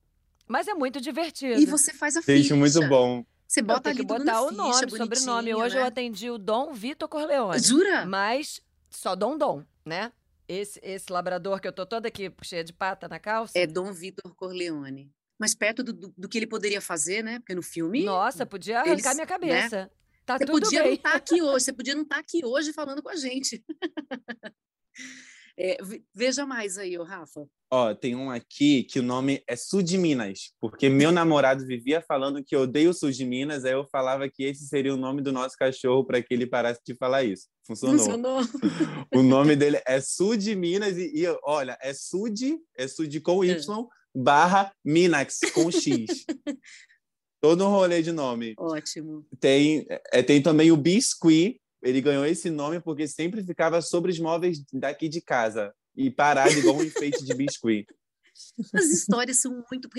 [0.51, 1.59] Mas é muito divertido.
[1.61, 2.55] E você faz a Gente, ficha.
[2.55, 3.25] muito bom.
[3.47, 5.55] Você bota tem ali que tudo botar na o ficha, nome, bonitinho, sobrenome.
[5.55, 5.87] Hoje eu né?
[5.87, 7.59] atendi o Dom Vitor Corleone.
[7.59, 8.05] Jura?
[8.05, 10.11] Mas só Dom Dom, né?
[10.47, 13.57] Esse, esse labrador que eu tô toda aqui cheia de pata na calça.
[13.57, 15.09] É Dom Vitor Corleone.
[15.39, 17.39] Mas perto do, do, do que ele poderia fazer, né?
[17.39, 18.03] Porque no filme.
[18.03, 19.25] Nossa, podia arrancar eles, minha né?
[19.25, 19.91] cabeça.
[20.25, 20.95] Tá Você tudo podia não bem.
[20.95, 23.63] estar aqui hoje, você podia não estar aqui hoje falando com a gente.
[25.57, 27.45] É, ve- veja mais aí, ô Rafa.
[27.73, 32.01] Ó, tem um aqui que o nome é Sul de Minas, porque meu namorado vivia
[32.05, 34.97] falando que eu odeio o Sul de Minas, aí eu falava que esse seria o
[34.97, 37.47] nome do nosso cachorro para que ele parasse de falar isso.
[37.65, 37.97] Funcionou.
[37.97, 38.39] Funcionou?
[39.15, 43.43] O nome dele é Sul de Minas e, e, olha, é Sud, é Sud com
[43.43, 46.25] Y barra Minax com X.
[47.41, 48.53] Todo um rolê de nome.
[48.57, 49.25] Ótimo.
[49.39, 51.59] Tem, é, tem também o Biscuit.
[51.81, 56.57] Ele ganhou esse nome porque sempre ficava sobre os móveis daqui de casa e parado
[56.57, 57.85] igual um enfeite de biscuit.
[58.73, 59.89] As histórias são muito.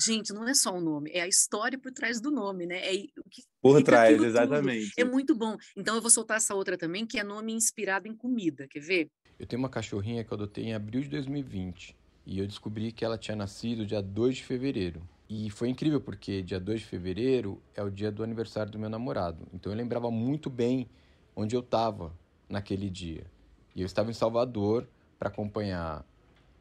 [0.00, 2.78] Gente, não é só o nome, é a história por trás do nome, né?
[2.80, 4.28] É i- o que Por trás, aquilo tudo.
[4.28, 4.92] exatamente.
[4.96, 5.56] É muito bom.
[5.76, 8.66] Então eu vou soltar essa outra também, que é nome inspirado em comida.
[8.68, 9.08] Quer ver?
[9.38, 11.94] Eu tenho uma cachorrinha que eu adotei em abril de 2020
[12.26, 15.06] e eu descobri que ela tinha nascido dia 2 de fevereiro.
[15.28, 18.88] E foi incrível porque dia 2 de fevereiro é o dia do aniversário do meu
[18.90, 19.46] namorado.
[19.52, 20.88] Então eu lembrava muito bem
[21.36, 22.12] onde eu estava
[22.48, 23.26] naquele dia.
[23.74, 26.04] E eu estava em Salvador para acompanhar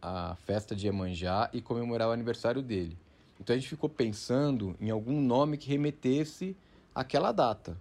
[0.01, 2.97] a festa de Iemanjá e comemorar o aniversário dele.
[3.39, 6.55] Então a gente ficou pensando em algum nome que remetesse
[6.93, 7.79] àquela data.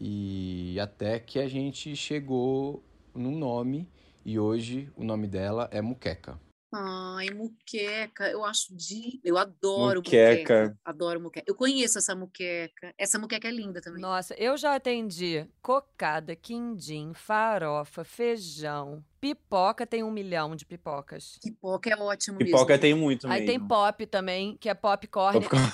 [0.00, 2.82] E até que a gente chegou
[3.14, 3.88] num nome
[4.24, 6.38] e hoje o nome dela é Muqueca.
[6.74, 9.20] Ai, muqueca, eu acho de.
[9.22, 10.30] Eu adoro Muqueca.
[10.64, 10.78] muqueca.
[10.82, 11.44] Adoro muqueca.
[11.46, 12.94] Eu conheço essa muqueca.
[12.96, 14.00] Essa muqueca é linda também.
[14.00, 21.38] Nossa, eu já atendi cocada, quindim, farofa, feijão, pipoca, tem um milhão de pipocas.
[21.42, 22.80] Pipoca é ótimo Pipoca mesmo.
[22.80, 23.68] tem muito Aí tem mesmo.
[23.68, 25.40] pop também, que é popcorn.
[25.40, 25.72] Popcorn.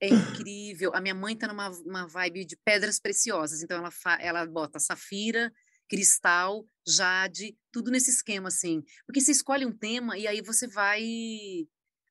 [0.00, 0.92] É incrível.
[0.94, 3.62] A minha mãe tá numa uma vibe de pedras preciosas.
[3.62, 5.50] Então ela, fa- ela bota safira,
[5.88, 8.82] cristal, jade, tudo nesse esquema, assim.
[9.06, 11.02] Porque você escolhe um tema e aí você vai.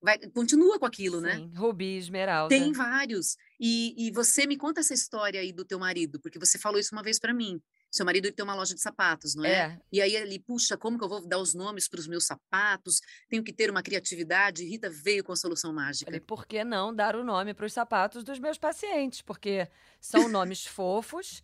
[0.02, 1.36] vai continua com aquilo, né?
[1.36, 2.50] Sim, rubi, esmeralda.
[2.50, 3.36] Tem vários.
[3.60, 6.94] E, e você me conta essa história aí do teu marido, porque você falou isso
[6.94, 7.62] uma vez para mim.
[7.92, 9.52] Seu marido tem uma loja de sapatos, não é?
[9.52, 12.26] É, E aí ele, puxa, como que eu vou dar os nomes para os meus
[12.26, 13.00] sapatos?
[13.30, 14.66] Tenho que ter uma criatividade.
[14.66, 16.06] Rita veio com a solução mágica.
[16.06, 19.22] falei, por que não dar o nome para os sapatos dos meus pacientes?
[19.22, 19.68] Porque
[20.02, 21.44] são nomes fofos,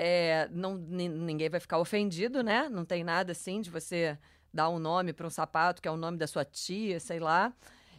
[0.00, 2.68] é, não, ni- ninguém vai ficar ofendido, né?
[2.68, 4.16] Não tem nada assim de você
[4.54, 7.52] dar um nome para um sapato que é o nome da sua tia, sei lá.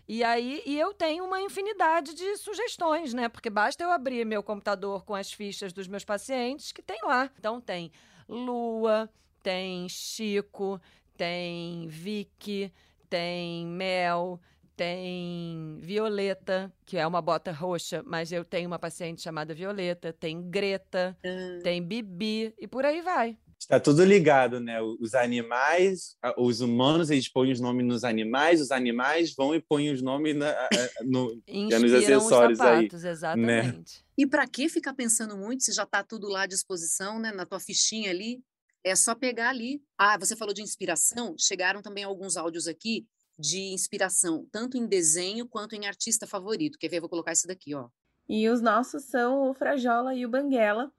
[0.07, 3.27] E aí, e eu tenho uma infinidade de sugestões, né?
[3.27, 7.29] Porque basta eu abrir meu computador com as fichas dos meus pacientes que tem lá.
[7.37, 7.91] Então tem
[8.27, 9.09] Lua,
[9.43, 10.81] tem Chico,
[11.17, 12.73] tem Vicky,
[13.09, 14.39] tem Mel,
[14.79, 20.41] tem Violeta, que é uma bota roxa, mas eu tenho uma paciente chamada Violeta, tem
[20.49, 23.37] Greta, Ah, tem Bibi e por aí vai.
[23.59, 24.81] Está tudo ligado, né?
[24.81, 29.91] Os animais, os humanos, eles põem os nomes nos animais, os animais vão e põem
[29.91, 30.55] os nomes na-
[31.03, 34.05] no, Inspiram os acessórios aí, sapatos, exatamente.
[34.17, 37.33] E para que ficar pensando muito se já está tudo lá à disposição, né?
[37.33, 38.41] Na tua fichinha ali?
[38.81, 39.83] É só pegar ali.
[39.97, 41.35] Ah, você falou de inspiração.
[41.37, 43.05] Chegaram também alguns áudios aqui
[43.39, 46.77] de inspiração, tanto em desenho quanto em artista favorito.
[46.77, 46.99] Quer ver?
[46.99, 47.87] Vou colocar esse daqui, ó.
[48.27, 50.91] E os nossos são o Frajola e o Banguela,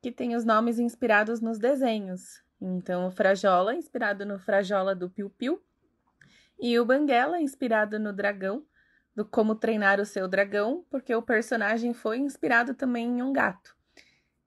[0.00, 2.42] que tem os nomes inspirados nos desenhos.
[2.60, 5.62] Então, o Frajola, inspirado no Frajola do Piu Piu,
[6.58, 8.64] e o Banguela, inspirado no dragão,
[9.14, 13.76] do Como Treinar o Seu Dragão, porque o personagem foi inspirado também em um gato.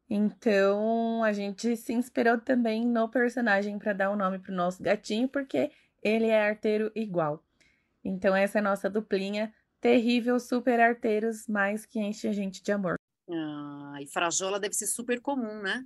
[0.10, 4.82] Então, a gente se inspirou também no personagem para dar o nome para o nosso
[4.82, 5.72] gatinho, porque
[6.06, 7.44] ele é arteiro igual.
[8.04, 12.72] Então, essa é a nossa duplinha terrível, super arteiros, mas que enche a gente de
[12.72, 12.96] amor.
[13.30, 15.84] Ah, e frajola deve ser super comum, né?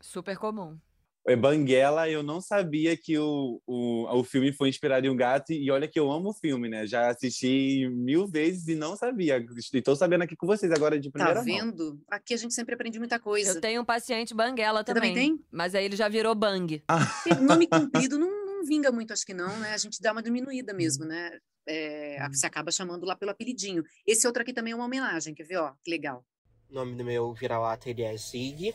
[0.00, 0.78] Super comum.
[1.26, 5.52] É, Banguela, eu não sabia que o, o, o filme foi inspirado em um gato,
[5.52, 6.86] e olha que eu amo o filme, né?
[6.86, 9.44] Já assisti mil vezes e não sabia.
[9.74, 11.44] Estou sabendo aqui com vocês agora de Tá primeira mão.
[11.44, 12.00] vendo?
[12.10, 13.50] Aqui a gente sempre aprende muita coisa.
[13.52, 15.36] Eu tenho um paciente banguela Você também também.
[15.36, 15.44] tem?
[15.52, 16.82] Mas aí ele já virou bang.
[17.22, 19.72] Porque nome comprido não, não vinga muito, acho que não, né?
[19.72, 21.38] A gente dá uma diminuída mesmo, né?
[21.66, 23.82] É, você acaba chamando lá pelo apelidinho.
[24.06, 25.56] Esse outro aqui também é uma homenagem, quer ver?
[25.56, 26.24] Ó, que legal.
[26.70, 28.74] O nome do meu vira-lata ele é Zig.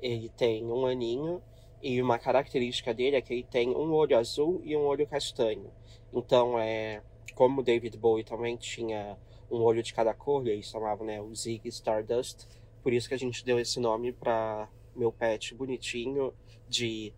[0.00, 1.42] Ele tem um aninho.
[1.82, 5.70] E uma característica dele é que ele tem um olho azul e um olho castanho.
[6.12, 7.02] Então, é
[7.34, 9.18] como o David Bowie também tinha
[9.50, 12.46] um olho de cada cor, eles chamavam né, o Zig Stardust.
[12.82, 16.32] Por isso que a gente deu esse nome para meu pet bonitinho
[16.68, 17.12] de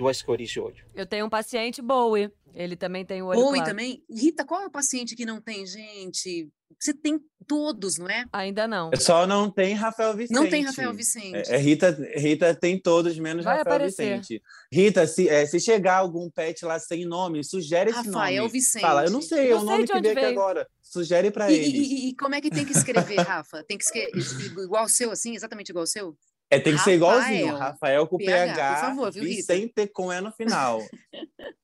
[0.00, 0.82] duas cores de olho.
[0.94, 2.30] Eu tenho um paciente Bowie.
[2.54, 3.70] Ele também tem o olho Bowie claro.
[3.70, 4.02] também.
[4.10, 6.48] Rita, qual é o paciente que não tem, gente?
[6.78, 8.24] Você tem todos, não é?
[8.32, 8.90] Ainda não.
[8.98, 10.34] Só não tem Rafael Vicente.
[10.36, 11.48] Não tem Rafael Vicente.
[11.50, 14.18] É, é Rita, Rita tem todos, menos Vai Rafael aparecer.
[14.20, 14.42] Vicente.
[14.72, 18.52] Rita, se, é, se chegar algum pet lá sem nome, sugere esse Rafael nome.
[18.52, 18.82] Vicente.
[18.82, 20.66] Fala, eu não sei, é Não o sei nome que veio aqui agora.
[20.80, 21.68] Sugere pra E, eles.
[21.68, 23.62] e- e- e como é que tem que escrever, Rafa?
[23.62, 24.10] Tem que escrever
[24.64, 25.34] igual o seu, assim?
[25.36, 26.16] Exatamente igual o seu?
[26.50, 27.46] É, tem que ser igualzinho.
[27.52, 27.58] Rafael.
[27.58, 29.36] Rafael com PH, PH, por favor, viu, Rita?
[29.36, 30.82] Vicente com E no final.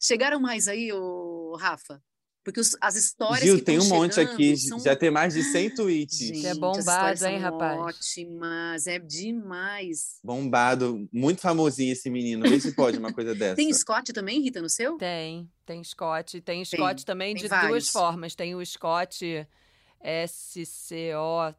[0.00, 2.02] Chegaram mais aí, ô, Rafa?
[2.44, 5.44] Porque os- as histórias Gil, que tem um monte aqui, são- já tem mais de
[5.44, 6.18] 100 tweets.
[6.18, 7.78] Gente, é bombado, hein, rapaz?
[7.78, 10.18] Ótimas, é demais.
[10.24, 12.42] Bombado, muito famosinho esse menino.
[12.42, 13.54] Vê se pode uma coisa dessa.
[13.54, 14.96] Tem Scott também, Rita, no seu?
[14.96, 16.40] Tem, tem Scott.
[16.40, 17.70] Tem Scott também tem de vários.
[17.70, 18.34] duas formas.
[18.34, 19.46] Tem o Scott
[20.00, 21.54] S-C-O-T,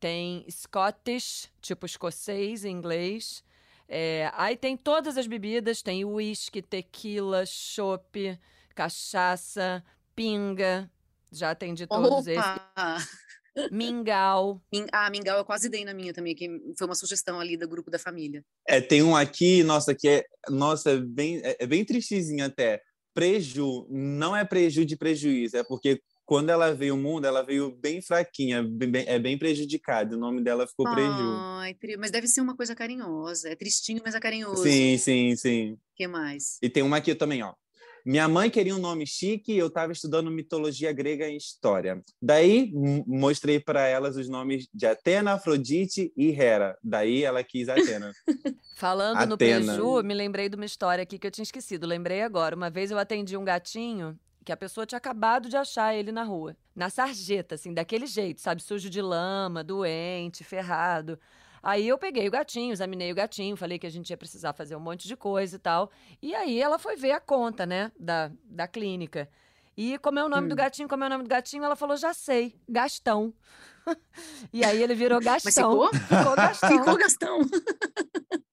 [0.00, 3.44] tem Scottish, tipo escocês em inglês.
[3.86, 8.38] É, aí tem todas as bebidas, tem whisky, tequila, chopp,
[8.74, 9.84] cachaça,
[10.16, 10.90] pinga.
[11.30, 12.38] Já atendi todos esses.
[12.44, 12.96] Opa!
[13.70, 14.62] Mingau.
[14.72, 17.68] Min- Ah, mingau eu quase dei na minha também, que foi uma sugestão ali do
[17.68, 18.44] grupo da família.
[18.66, 22.80] É, tem um aqui, nossa, que é, nossa, é bem, é, é bem tristezinho até.
[23.12, 27.72] Preju, não é preju de prejuízo, é porque quando ela veio ao mundo, ela veio
[27.72, 30.14] bem fraquinha, bem- é bem prejudicada.
[30.14, 31.08] O nome dela ficou Preju.
[31.10, 33.48] Ai, mas deve ser uma coisa carinhosa.
[33.48, 34.62] É tristinho, mas é carinhoso.
[34.62, 35.72] Sim, sim, sim.
[35.72, 36.56] O que mais?
[36.62, 37.52] E tem uma aqui também, ó.
[38.06, 42.00] Minha mãe queria um nome chique e eu estava estudando mitologia grega e história.
[42.22, 42.70] Daí
[43.04, 46.78] mostrei para elas os nomes de Atena, Afrodite e Hera.
[46.80, 48.12] Daí ela quis Atena.
[48.78, 49.74] Falando no Atena.
[49.74, 51.88] preju, me lembrei de uma história aqui que eu tinha esquecido.
[51.88, 52.54] Lembrei agora.
[52.54, 56.22] Uma vez eu atendi um gatinho que a pessoa tinha acabado de achar ele na
[56.24, 56.56] rua.
[56.74, 58.62] Na sarjeta, assim, daquele jeito, sabe?
[58.62, 61.18] Sujo de lama, doente, ferrado.
[61.62, 64.76] Aí eu peguei o gatinho, examinei o gatinho, falei que a gente ia precisar fazer
[64.76, 65.90] um monte de coisa e tal.
[66.22, 69.28] E aí ela foi ver a conta, né, da, da clínica.
[69.76, 70.56] E como é o nome do Hum.
[70.56, 73.32] gatinho, como é o nome do gatinho, ela falou, já sei, Gastão.
[74.52, 75.70] e aí ele virou Mas Gastão.
[75.72, 75.90] ficou?
[76.08, 76.70] Ficou Gastão.
[76.70, 77.38] Ficou Gastão.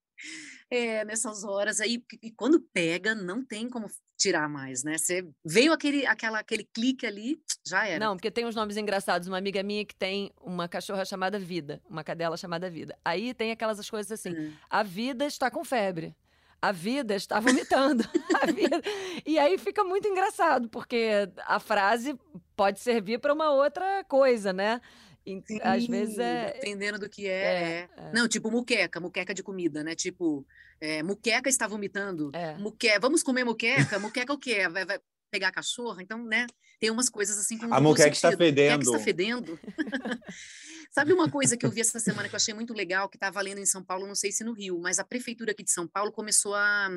[0.70, 4.98] É, nessas horas aí, e quando pega, não tem como tirar mais, né?
[4.98, 8.04] Você veio aquele, aquela, aquele clique ali, já era.
[8.04, 9.28] Não, porque tem uns nomes engraçados.
[9.28, 12.98] Uma amiga minha que tem uma cachorra chamada Vida, uma cadela chamada Vida.
[13.06, 14.52] Aí tem aquelas coisas assim: Hum.
[14.70, 16.16] a vida está com febre.
[16.60, 18.04] A vida está vomitando.
[18.42, 18.82] A vida-
[19.24, 22.18] E aí fica muito engraçado, porque a frase
[22.56, 24.82] pode servir para uma outra coisa, né?
[25.24, 26.54] E, às vezes Sim, é.
[26.54, 27.32] Dependendo do que é.
[27.44, 28.12] É, é.
[28.12, 29.94] Não, tipo muqueca, muqueca de comida, né?
[29.94, 30.48] Tipo,
[30.80, 32.32] é, muqueca está vomitando.
[32.34, 32.58] É.
[32.58, 32.98] Muque...
[33.00, 34.00] Vamos comer muqueca?
[34.00, 34.68] Muqueca o quê?
[34.68, 35.00] Vai, vai
[35.32, 36.02] pegar a cachorra?
[36.02, 36.48] Então, né?
[36.80, 38.46] Tem umas coisas assim com A muqueca está sentido.
[38.46, 39.58] Muqueca está fedendo.
[39.58, 39.60] fedendo.
[40.92, 43.30] Sabe uma coisa que eu vi essa semana que eu achei muito legal, que está
[43.30, 45.88] valendo em São Paulo, não sei se no Rio, mas a prefeitura aqui de São
[45.88, 46.90] Paulo começou a,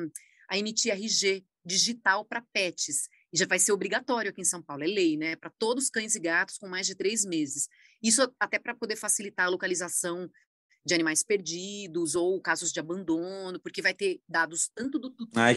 [0.49, 3.07] a emitir RG digital para pets.
[3.33, 5.35] E já vai ser obrigatório aqui em São Paulo, é lei, né?
[5.35, 7.67] Para todos os cães e gatos com mais de três meses.
[8.01, 10.29] Isso até para poder facilitar a localização
[10.85, 15.53] de animais perdidos ou casos de abandono, porque vai ter dados tanto do tutor Ai,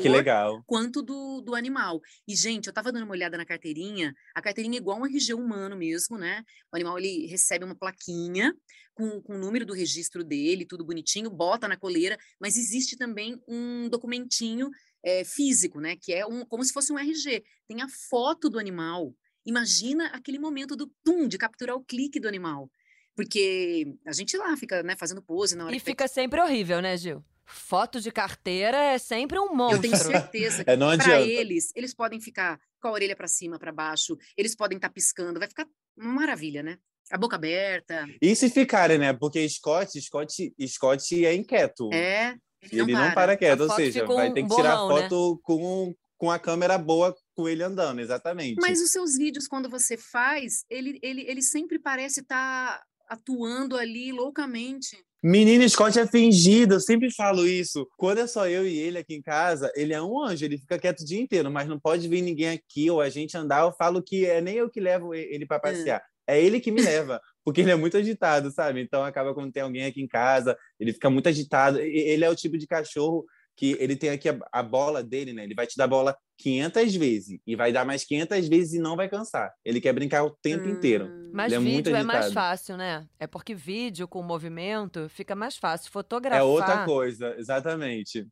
[0.67, 2.01] quanto do, do animal.
[2.29, 5.35] E, gente, eu tava dando uma olhada na carteirinha, a carteirinha é igual um RG
[5.35, 6.43] humano mesmo, né?
[6.73, 8.55] O animal, ele recebe uma plaquinha
[8.95, 13.41] com, com o número do registro dele, tudo bonitinho, bota na coleira, mas existe também
[13.49, 14.71] um documentinho
[15.05, 15.97] é, físico, né?
[15.97, 17.43] Que é um, como se fosse um RG.
[17.67, 19.15] Tem a foto do animal.
[19.47, 22.71] Imagina aquele momento do tum, de capturar o clique do animal.
[23.15, 26.97] Porque a gente lá fica, né, fazendo pose na hora E fica sempre horrível, né,
[26.97, 27.25] Gil?
[27.47, 29.77] Foto de carteira é sempre um monstro.
[29.77, 31.31] Eu tenho certeza que É, não para adianta.
[31.31, 35.39] eles, eles podem ficar com a orelha para cima, para baixo, eles podem estar piscando,
[35.39, 36.79] vai ficar uma maravilha, né?
[37.11, 38.09] A boca aberta.
[38.21, 39.13] E se ficarem, né?
[39.13, 41.91] Porque Scott, Scott, Scott é inquieto.
[41.93, 43.07] É, ele não ele para.
[43.07, 45.03] não para quieto, A ou seja, vai ter que tirar borrão, né?
[45.03, 48.57] foto com, com a câmera boa com ele andando, exatamente.
[48.59, 52.83] Mas os seus vídeos, quando você faz, ele, ele, ele sempre parece estar
[53.15, 54.97] atuando ali loucamente.
[55.23, 57.89] Menino, Scott é fingido, eu sempre falo isso.
[57.97, 60.79] Quando é só eu e ele aqui em casa, ele é um anjo, ele fica
[60.79, 63.63] quieto o dia inteiro, mas não pode vir ninguém aqui ou a gente andar.
[63.63, 66.83] Eu falo que é nem eu que levo ele para passear, é ele que me
[66.83, 68.83] leva, porque ele é muito agitado, sabe?
[68.83, 71.81] Então acaba quando tem alguém aqui em casa, ele fica muito agitado.
[71.81, 73.25] Ele é o tipo de cachorro
[73.57, 75.45] que ele tem aqui a, a bola dele, né?
[75.45, 78.97] Ele vai te dar bola 500 vezes e vai dar mais 500 vezes e não
[78.97, 79.53] vai cansar.
[79.65, 81.07] Ele quer brincar o tempo inteiro.
[81.07, 81.31] Hum.
[81.33, 82.35] Mas Ele é muito vídeo é mais agitado.
[82.35, 83.07] fácil, né?
[83.19, 85.91] É porque vídeo com movimento fica mais fácil.
[85.91, 86.41] Fotografar.
[86.41, 88.27] É outra coisa, exatamente.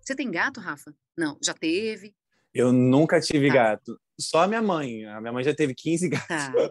[0.00, 0.94] Você tem gato, Rafa?
[1.16, 2.14] Não, já teve.
[2.54, 3.54] Eu nunca tive Tá.
[3.54, 3.98] gato.
[4.18, 5.04] Só a minha mãe.
[5.06, 6.26] A minha mãe já teve 15 gatos.
[6.28, 6.70] Tá.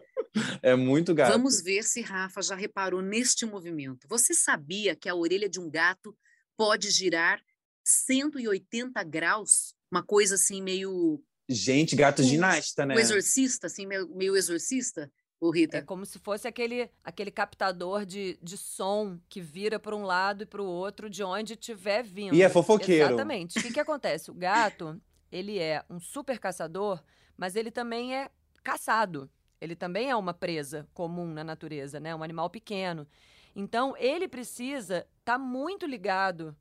[0.62, 1.32] É muito gato.
[1.32, 4.08] Vamos ver se Rafa já reparou neste movimento.
[4.08, 6.16] Você sabia que a orelha de um gato
[6.58, 7.42] pode girar
[7.84, 11.22] 180 graus, uma coisa assim meio.
[11.48, 12.96] Gente, gato ginasta, né?
[12.96, 15.12] O exorcista, assim, meio, meio exorcista.
[15.40, 15.78] O Rita.
[15.78, 20.44] É como se fosse aquele, aquele captador de, de som que vira para um lado
[20.44, 22.34] e para o outro de onde estiver vindo.
[22.34, 23.10] E é fofoqueiro.
[23.10, 23.60] Exatamente.
[23.60, 24.32] O que, que acontece?
[24.32, 25.00] O gato,
[25.32, 27.04] ele é um super caçador,
[27.38, 28.32] mas ele também é
[28.64, 29.30] caçado.
[29.66, 32.16] Ele também é uma presa comum na natureza, né?
[32.16, 33.08] Um animal pequeno.
[33.56, 36.56] Então, ele precisa estar tá muito ligado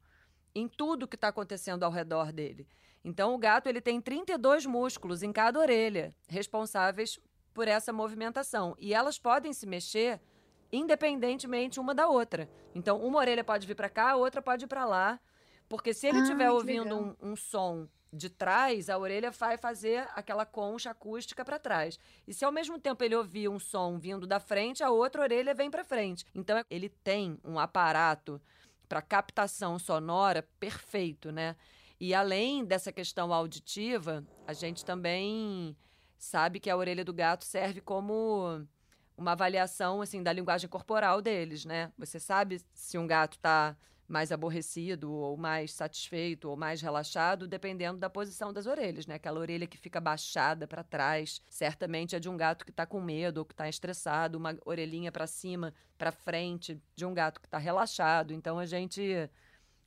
[0.55, 2.67] em tudo que está acontecendo ao redor dele.
[3.05, 7.21] Então, o gato ele tem 32 músculos em cada orelha, responsáveis
[7.53, 8.75] por essa movimentação.
[8.79, 10.21] E elas podem se mexer
[10.73, 12.49] independentemente uma da outra.
[12.75, 15.21] Então, uma orelha pode vir para cá, a outra pode ir para lá.
[15.69, 20.09] Porque se ele estiver ah, ouvindo um, um som de trás, a orelha vai fazer
[20.15, 21.99] aquela concha acústica para trás.
[22.27, 25.53] E se ao mesmo tempo ele ouvir um som vindo da frente, a outra orelha
[25.53, 26.25] vem para frente.
[26.35, 28.41] Então ele tem um aparato
[28.89, 31.57] para captação sonora perfeito, né?
[31.99, 35.77] E além dessa questão auditiva, a gente também
[36.17, 38.67] sabe que a orelha do gato serve como
[39.17, 41.93] uma avaliação assim da linguagem corporal deles, né?
[41.99, 43.77] Você sabe se um gato está
[44.07, 49.15] mais aborrecido ou mais satisfeito ou mais relaxado, dependendo da posição das orelhas, né?
[49.15, 53.01] Aquela orelha que fica baixada para trás, certamente é de um gato que está com
[53.01, 57.47] medo ou que está estressado, uma orelhinha para cima, para frente, de um gato que
[57.47, 58.33] está relaxado.
[58.35, 59.31] Então a gente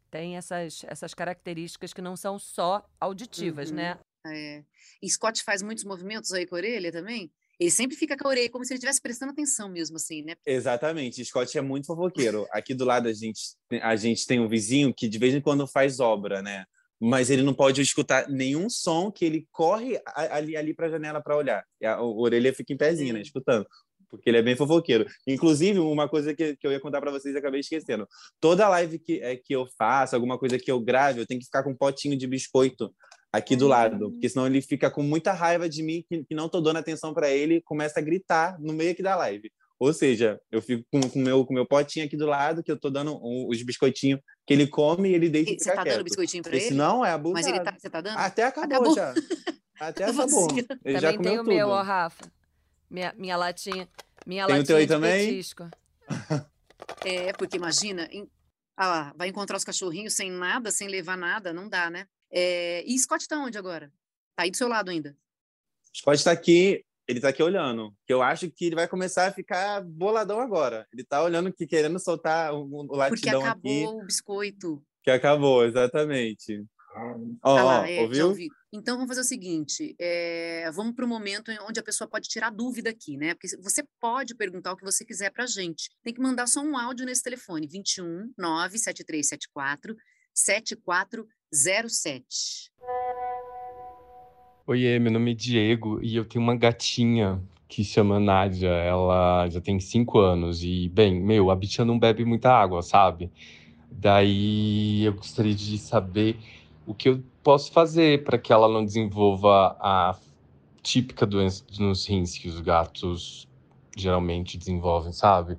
[0.09, 3.93] tem essas, essas características que não são só auditivas, né?
[3.93, 3.97] uhum.
[3.97, 4.03] né?
[4.30, 4.63] É.
[5.01, 7.32] E Scott faz muitos movimentos aí com a orelha também?
[7.60, 10.36] Ele sempre fica com a orelha, como se ele estivesse prestando atenção mesmo, assim, né?
[10.45, 11.24] Exatamente.
[11.26, 12.45] Scott é muito fofoqueiro.
[12.51, 13.39] Aqui do lado a gente,
[13.82, 16.66] a gente tem um vizinho que de vez em quando faz obra, né?
[16.99, 21.22] Mas ele não pode escutar nenhum som que ele corre ali, ali para a janela
[21.22, 21.64] para olhar.
[21.84, 23.22] A, a, orelha fica em pezinho, né?
[23.22, 23.66] Escutando.
[24.10, 25.05] Porque ele é bem fofoqueiro.
[25.26, 28.08] Inclusive, uma coisa que, que eu ia contar para vocês e acabei esquecendo.
[28.39, 31.45] Toda live que, é, que eu faço, alguma coisa que eu grave, eu tenho que
[31.45, 32.93] ficar com um potinho de biscoito
[33.32, 36.49] aqui do lado, porque senão ele fica com muita raiva de mim, que, que não
[36.49, 39.51] tô dando atenção para ele, começa a gritar no meio aqui da live.
[39.80, 42.80] Ou seja, eu fico com o meu, com meu potinho aqui do lado, que eu
[42.80, 45.93] tô dando os biscoitinhos que ele come e ele deixa e Você tá quieto.
[45.95, 46.73] dando biscoitinho pra ele?
[46.73, 47.34] não, é abusado.
[47.34, 48.17] Mas ele tá, você tá dando?
[48.17, 48.95] Até acabou, acabou.
[48.95, 49.13] já.
[49.80, 50.47] Até acabou.
[50.84, 51.49] Ele também tem o tudo.
[51.53, 52.25] meu, ó, Rafa.
[52.89, 53.88] Minha, minha latinha.
[54.25, 55.28] Minha tem latinha o teu aí também?
[55.28, 55.69] Petisco.
[57.03, 58.07] É, porque imagina,
[58.75, 62.07] ah lá, vai encontrar os cachorrinhos sem nada, sem levar nada, não dá, né?
[62.32, 63.91] É, e Scott está onde agora?
[64.36, 65.15] Tá aí do seu lado ainda?
[65.95, 67.95] Scott está aqui, ele está aqui olhando.
[68.05, 70.88] Que eu acho que ele vai começar a ficar boladão agora.
[70.91, 73.95] Ele está olhando que querendo soltar o, o latidão Porque acabou aqui.
[74.03, 74.84] o biscoito.
[75.03, 76.65] Que acabou, exatamente.
[77.43, 78.36] Ó, ah lá, é, ouviu?
[78.73, 82.49] Então vamos fazer o seguinte: é, vamos para o momento onde a pessoa pode tirar
[82.49, 83.34] dúvida aqui, né?
[83.34, 85.89] Porque você pode perguntar o que você quiser para a gente.
[86.03, 89.95] Tem que mandar só um áudio nesse telefone: 21 97374
[91.51, 92.71] 7407.
[94.65, 98.67] Oiê, meu nome é Diego e eu tenho uma gatinha que chama Nádia.
[98.67, 103.31] Ela já tem cinco anos e, bem, meu, a bicha não bebe muita água, sabe?
[103.89, 106.37] Daí eu gostaria de saber
[106.85, 110.17] o que eu posso fazer para que ela não desenvolva a
[110.83, 113.47] típica doença nos rins que os gatos
[113.95, 115.57] geralmente desenvolvem, sabe?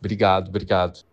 [0.00, 1.04] Obrigado, obrigado.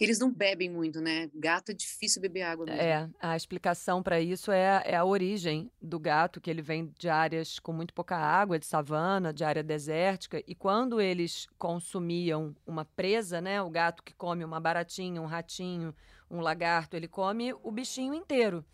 [0.00, 1.30] Eles não bebem muito, né?
[1.34, 2.80] Gato é difícil beber água mesmo.
[2.80, 7.10] É, a explicação para isso é, é, a origem do gato, que ele vem de
[7.10, 12.84] áreas com muito pouca água, de savana, de área desértica, e quando eles consumiam uma
[12.84, 13.60] presa, né?
[13.60, 15.94] O gato que come uma baratinha, um ratinho,
[16.30, 18.64] um lagarto, ele come o bichinho inteiro.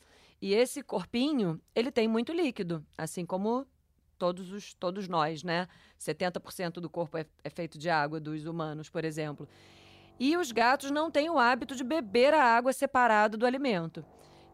[0.40, 3.66] E esse corpinho, ele tem muito líquido, assim como
[4.16, 5.66] todos, os, todos nós, né?
[5.98, 9.48] 70% do corpo é, é feito de água dos humanos, por exemplo.
[10.18, 14.04] E os gatos não têm o hábito de beber a água separada do alimento.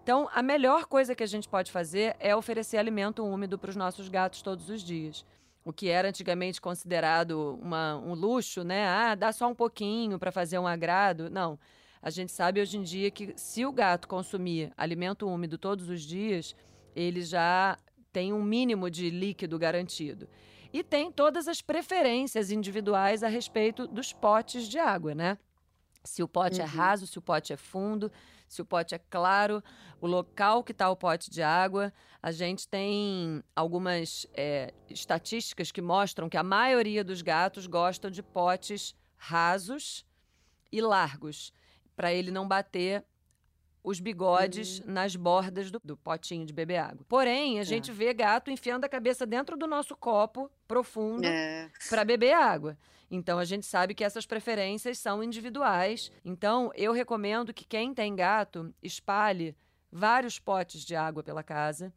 [0.03, 3.77] Então, a melhor coisa que a gente pode fazer é oferecer alimento úmido para os
[3.77, 5.25] nossos gatos todos os dias.
[5.65, 8.89] O que era antigamente considerado uma, um luxo, né?
[8.89, 11.31] Ah, dá só um pouquinho para fazer um agrado.
[11.31, 11.57] Não.
[12.03, 16.03] A gente sabe hoje em dia que se o gato consumir alimento úmido todos os
[16.03, 16.57] dias,
[16.97, 17.79] ele já
[18.13, 20.29] tem um mínimo de líquido garantido.
[20.73, 25.39] E tem todas as preferências individuais a respeito dos potes de água, né?
[26.05, 26.71] Se o pote é uhum.
[26.71, 28.11] é raso, se o pote é fundo,
[28.49, 29.63] se o pote é claro,
[30.01, 31.93] o local que está o pote de água.
[32.23, 38.23] A gente tem algumas é, estatísticas que mostram que a maioria dos gatos gostam de
[38.23, 40.05] potes rasos
[40.71, 41.53] e largos,
[41.95, 43.05] para ele não bater
[43.85, 44.85] os bigodes Hum.
[44.93, 47.05] nas bordas do, do potinho de beber água.
[47.09, 47.69] Porém, a Tá.
[47.69, 51.71] gente vê gato enfiando a cabeça dentro do nosso copo profundo É.
[51.89, 52.77] para beber água.
[53.11, 56.11] Então a gente sabe que essas preferências são individuais.
[56.25, 59.55] Então eu recomendo que quem tem gato espalhe
[59.91, 61.93] vários potes de água pela casa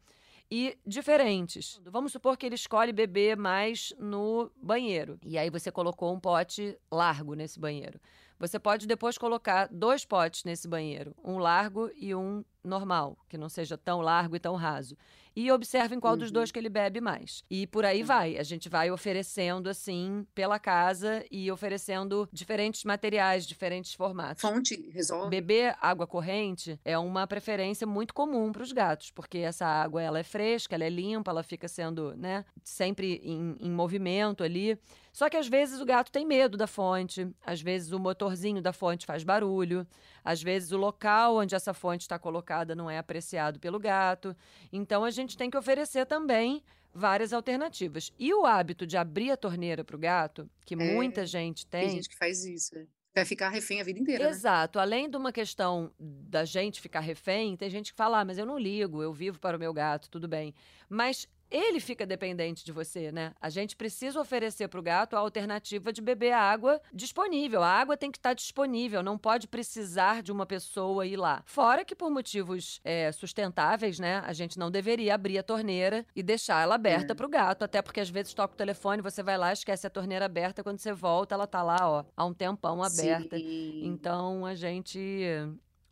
[0.52, 1.80] e diferentes.
[1.86, 5.18] Vamos supor que ele escolhe beber mais no banheiro.
[5.24, 8.00] E aí você colocou um pote largo nesse banheiro.
[8.40, 13.48] Você pode depois colocar dois potes nesse banheiro, um largo e um normal, que não
[13.48, 14.98] seja tão largo e tão raso.
[15.36, 16.34] E observem qual dos Uhum.
[16.36, 17.44] dois que ele bebe mais.
[17.50, 18.38] E por aí vai.
[18.38, 24.42] A gente vai oferecendo assim pela casa e oferecendo diferentes materiais, diferentes formatos.
[24.42, 25.30] Fonte resolve.
[25.30, 30.20] Beber água corrente é uma preferência muito comum para os gatos, porque essa água ela
[30.20, 34.80] é fresca, ela é limpa, ela fica sendo, né, sempre em, em movimento ali.
[35.16, 38.74] Só que às vezes o gato tem medo da fonte, às vezes o motorzinho da
[38.74, 39.88] fonte faz barulho,
[40.22, 44.36] às vezes o local onde essa fonte está colocada não é apreciado pelo gato.
[44.74, 46.62] Então a gente tem que oferecer também
[46.94, 48.12] várias alternativas.
[48.20, 51.92] E o hábito de abrir a torneira para o gato, que É, muita gente Tem
[51.92, 52.78] gente que faz isso.
[52.78, 52.86] é.
[53.16, 54.30] Vai ficar refém a vida inteira, né?
[54.30, 54.78] Exato.
[54.78, 58.46] Além de uma questão da gente ficar refém, tem gente que fala, ah, mas eu
[58.46, 60.54] não ligo, eu vivo para o meu gato, tudo bem.
[60.90, 63.34] Mas ele fica dependente de você, né?
[63.40, 67.62] A gente precisa oferecer para o gato a alternativa de beber a água disponível.
[67.64, 71.42] A água tem que estar disponível, não pode precisar de uma pessoa ir lá.
[71.46, 74.22] Fora que por motivos é, sustentáveis, né?
[74.26, 77.16] A gente não deveria abrir a torneira e deixar ela aberta É.
[77.16, 79.90] para o gato, até porque às vezes toca o telefone, você vai lá, esquece a
[79.90, 83.38] torneira aberta, quando você volta, ela tá lá, ó, há um tempão aberta.
[83.38, 83.82] Sim.
[83.86, 85.24] Então a gente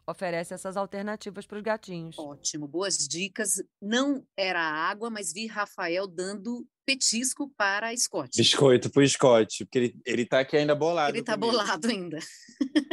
[0.07, 2.17] oferece essas alternativas para os gatinhos.
[2.17, 3.61] Ótimo, boas dicas.
[3.81, 8.37] Não era água, mas vi Rafael dando petisco para a Scott.
[8.37, 11.15] Biscoito pro Scott, porque ele, ele tá aqui ainda bolado.
[11.15, 11.53] Ele tá comigo.
[11.53, 12.19] bolado ainda.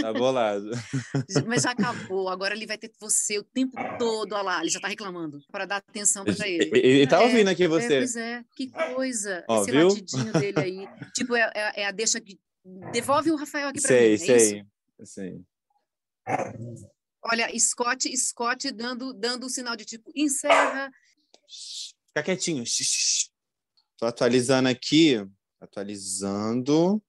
[0.01, 0.71] Tá bolado.
[1.47, 2.29] Mas já acabou.
[2.29, 4.33] Agora ele vai ter você o tempo todo.
[4.33, 5.41] Olha lá, ele já tá reclamando.
[5.51, 6.65] Para dar atenção para ele.
[6.73, 7.99] Ele, ele tá É, ouvindo aqui É, você.
[7.99, 9.45] pois é, que coisa.
[9.49, 9.89] Ó, Esse viu?
[9.89, 10.89] latidinho dele aí.
[11.15, 12.39] Tipo, é, é- é a deixa que.
[12.93, 14.11] Devolve o Rafael aqui para sei, mim.
[14.11, 14.27] É isso?
[14.27, 14.65] sei,
[15.05, 15.45] sei.
[17.23, 20.91] Olha, Scott, Scott dando, dando sinal de tipo, encerra.
[22.09, 22.65] Fica quietinho.
[23.99, 25.17] Tô atualizando aqui.
[25.61, 27.03] Atualizando.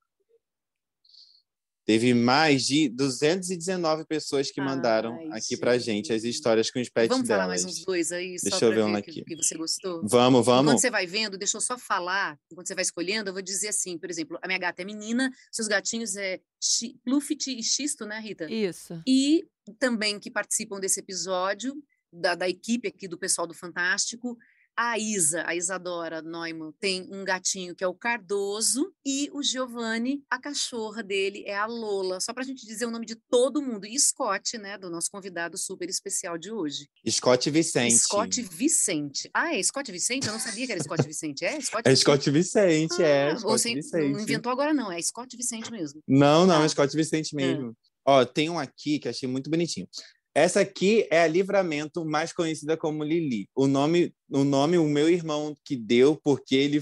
[1.86, 6.32] Teve mais de 219 pessoas que mandaram Ai, aqui pra gente as gente.
[6.32, 7.64] histórias com os pets Vamos falar delas.
[7.64, 9.12] mais uns dois aí, só Deixa eu para ver um aqui.
[9.12, 10.02] que, que você gostou?
[10.08, 10.72] Vamos, vamos.
[10.72, 13.70] Enquanto você vai vendo, deixa eu só falar, enquanto você vai escolhendo, eu vou dizer
[13.70, 18.06] assim, por exemplo, a minha gata é menina, seus gatinhos é chi- Pluffit e Xisto,
[18.06, 18.52] né, Rita?
[18.52, 19.02] Isso.
[19.08, 19.44] E
[19.80, 21.74] também que participam desse episódio,
[22.14, 24.38] da, da equipe aqui do pessoal do Fantástico,
[24.78, 30.24] a Isa, a Isadora Neumann, tem um gatinho que é o Cardoso, e o Giovanni,
[30.30, 32.20] a cachorra dele é a Lola.
[32.20, 33.86] Só para a gente dizer o nome de todo mundo.
[33.86, 36.88] E Scott, né, do nosso convidado super especial de hoje.
[37.10, 37.98] Scott Vicente.
[37.98, 39.30] Scott Vicente.
[39.34, 40.28] Ah, é Scott Vicente?
[40.28, 41.46] Eu não sabia que era Scott Vicente.
[41.46, 42.02] É Scott É Vicente?
[42.04, 43.32] Scott Vicente, é.
[43.32, 44.12] Ah, Scott você Vicente.
[44.14, 44.92] não inventou agora, não.
[44.92, 46.02] É Scott Vicente mesmo.
[46.08, 46.66] Não, não, Tá.
[46.66, 47.76] é Scott Vicente mesmo.
[48.06, 49.88] Ó, tem um aqui que achei muito bonitinho.
[50.34, 53.50] Essa aqui é a Livramento, mais conhecida como Lili.
[53.54, 56.82] O nome, o nome o meu irmão que deu, porque ele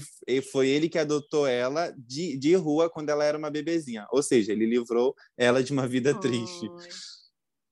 [0.52, 4.06] foi ele que adotou ela de, de rua quando ela era uma bebezinha.
[4.12, 6.68] Ou seja, ele livrou ela de uma vida triste.
[6.68, 6.88] Ai,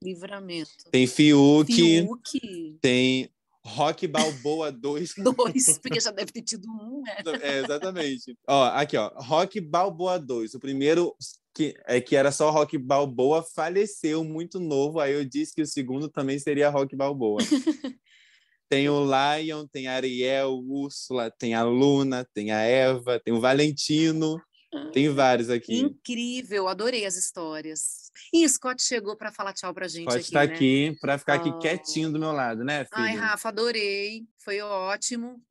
[0.03, 0.71] livramento.
[0.91, 2.79] Tem Fiuk, Fiuk.
[2.81, 3.31] tem
[3.65, 5.15] Rock Balboa 2.
[5.17, 7.17] Dois, porque já deve ter tido um, né?
[7.43, 8.37] É, exatamente.
[8.49, 9.13] Ó, aqui, ó.
[9.17, 10.55] Rock Balboa 2.
[10.55, 11.15] O primeiro
[11.55, 15.01] que, é que era só Rock Balboa faleceu muito novo.
[15.01, 17.39] Aí eu disse que o segundo também seria Rock Balboa.
[18.69, 23.41] tem o Lion, tem a Ariel, Úrsula, tem a Luna, tem a Eva, tem o
[23.41, 24.41] Valentino.
[24.93, 25.79] Tem vários aqui.
[25.79, 28.11] Incrível, adorei as histórias.
[28.33, 30.55] E Scott chegou para falar tchau pra gente Pode aqui, estar né?
[30.55, 31.59] aqui para ficar aqui Oh.
[31.59, 32.91] quietinho do meu lado, né, filho?
[32.93, 34.27] Ai, Rafa, adorei.
[34.45, 35.43] Foi ótimo.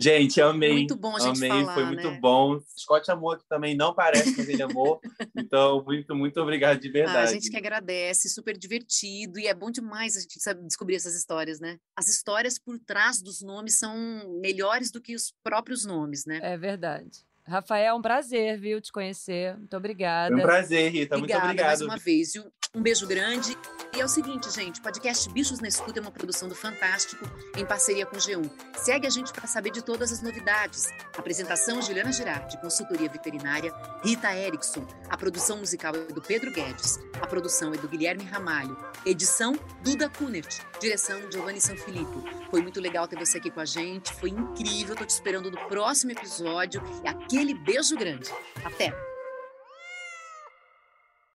[0.00, 0.72] Gente, amei.
[0.72, 2.18] Muito bom a gente amei, falar, foi muito né?
[2.20, 2.58] bom.
[2.76, 5.00] Scott amou que também não parece, mas ele amou.
[5.36, 7.32] Então, muito, muito obrigado de Ah, a verdade.
[7.32, 11.60] gente que agradece, super divertido e é bom demais a gente sabe descobrir essas histórias,
[11.60, 11.78] né?
[11.94, 13.94] As histórias por trás dos nomes são
[14.40, 16.40] melhores do que os próprios nomes, né?
[16.42, 17.26] É verdade.
[17.50, 19.56] Rafael, um prazer, viu, te conhecer.
[19.56, 20.32] Muito obrigada.
[20.32, 21.16] Foi um prazer, Rita.
[21.16, 21.66] Obrigada muito obrigado.
[21.66, 22.32] mais uma vez.
[22.32, 22.44] viu?
[22.72, 23.58] Um beijo grande.
[23.92, 27.28] E é o seguinte, gente, o podcast Bichos na Escuta é uma produção do Fantástico
[27.56, 28.48] em parceria com o G1.
[28.76, 30.88] Segue a gente para saber de todas as novidades.
[31.18, 33.74] Apresentação Juliana Girardi, consultoria veterinária,
[34.04, 34.86] Rita Erickson.
[35.08, 37.00] A produção musical é do Pedro Guedes.
[37.20, 38.76] A produção é do Guilherme Ramalho.
[39.04, 40.60] Edição Duda Kunert.
[40.80, 42.22] Direção Giovanni Sanfilippo.
[42.50, 44.12] Foi muito legal ter você aqui com a gente.
[44.14, 44.94] Foi incrível.
[44.94, 46.80] Tô te esperando no próximo episódio.
[47.02, 47.08] E
[47.40, 48.30] aquele beijo grande.
[48.62, 49.09] Até!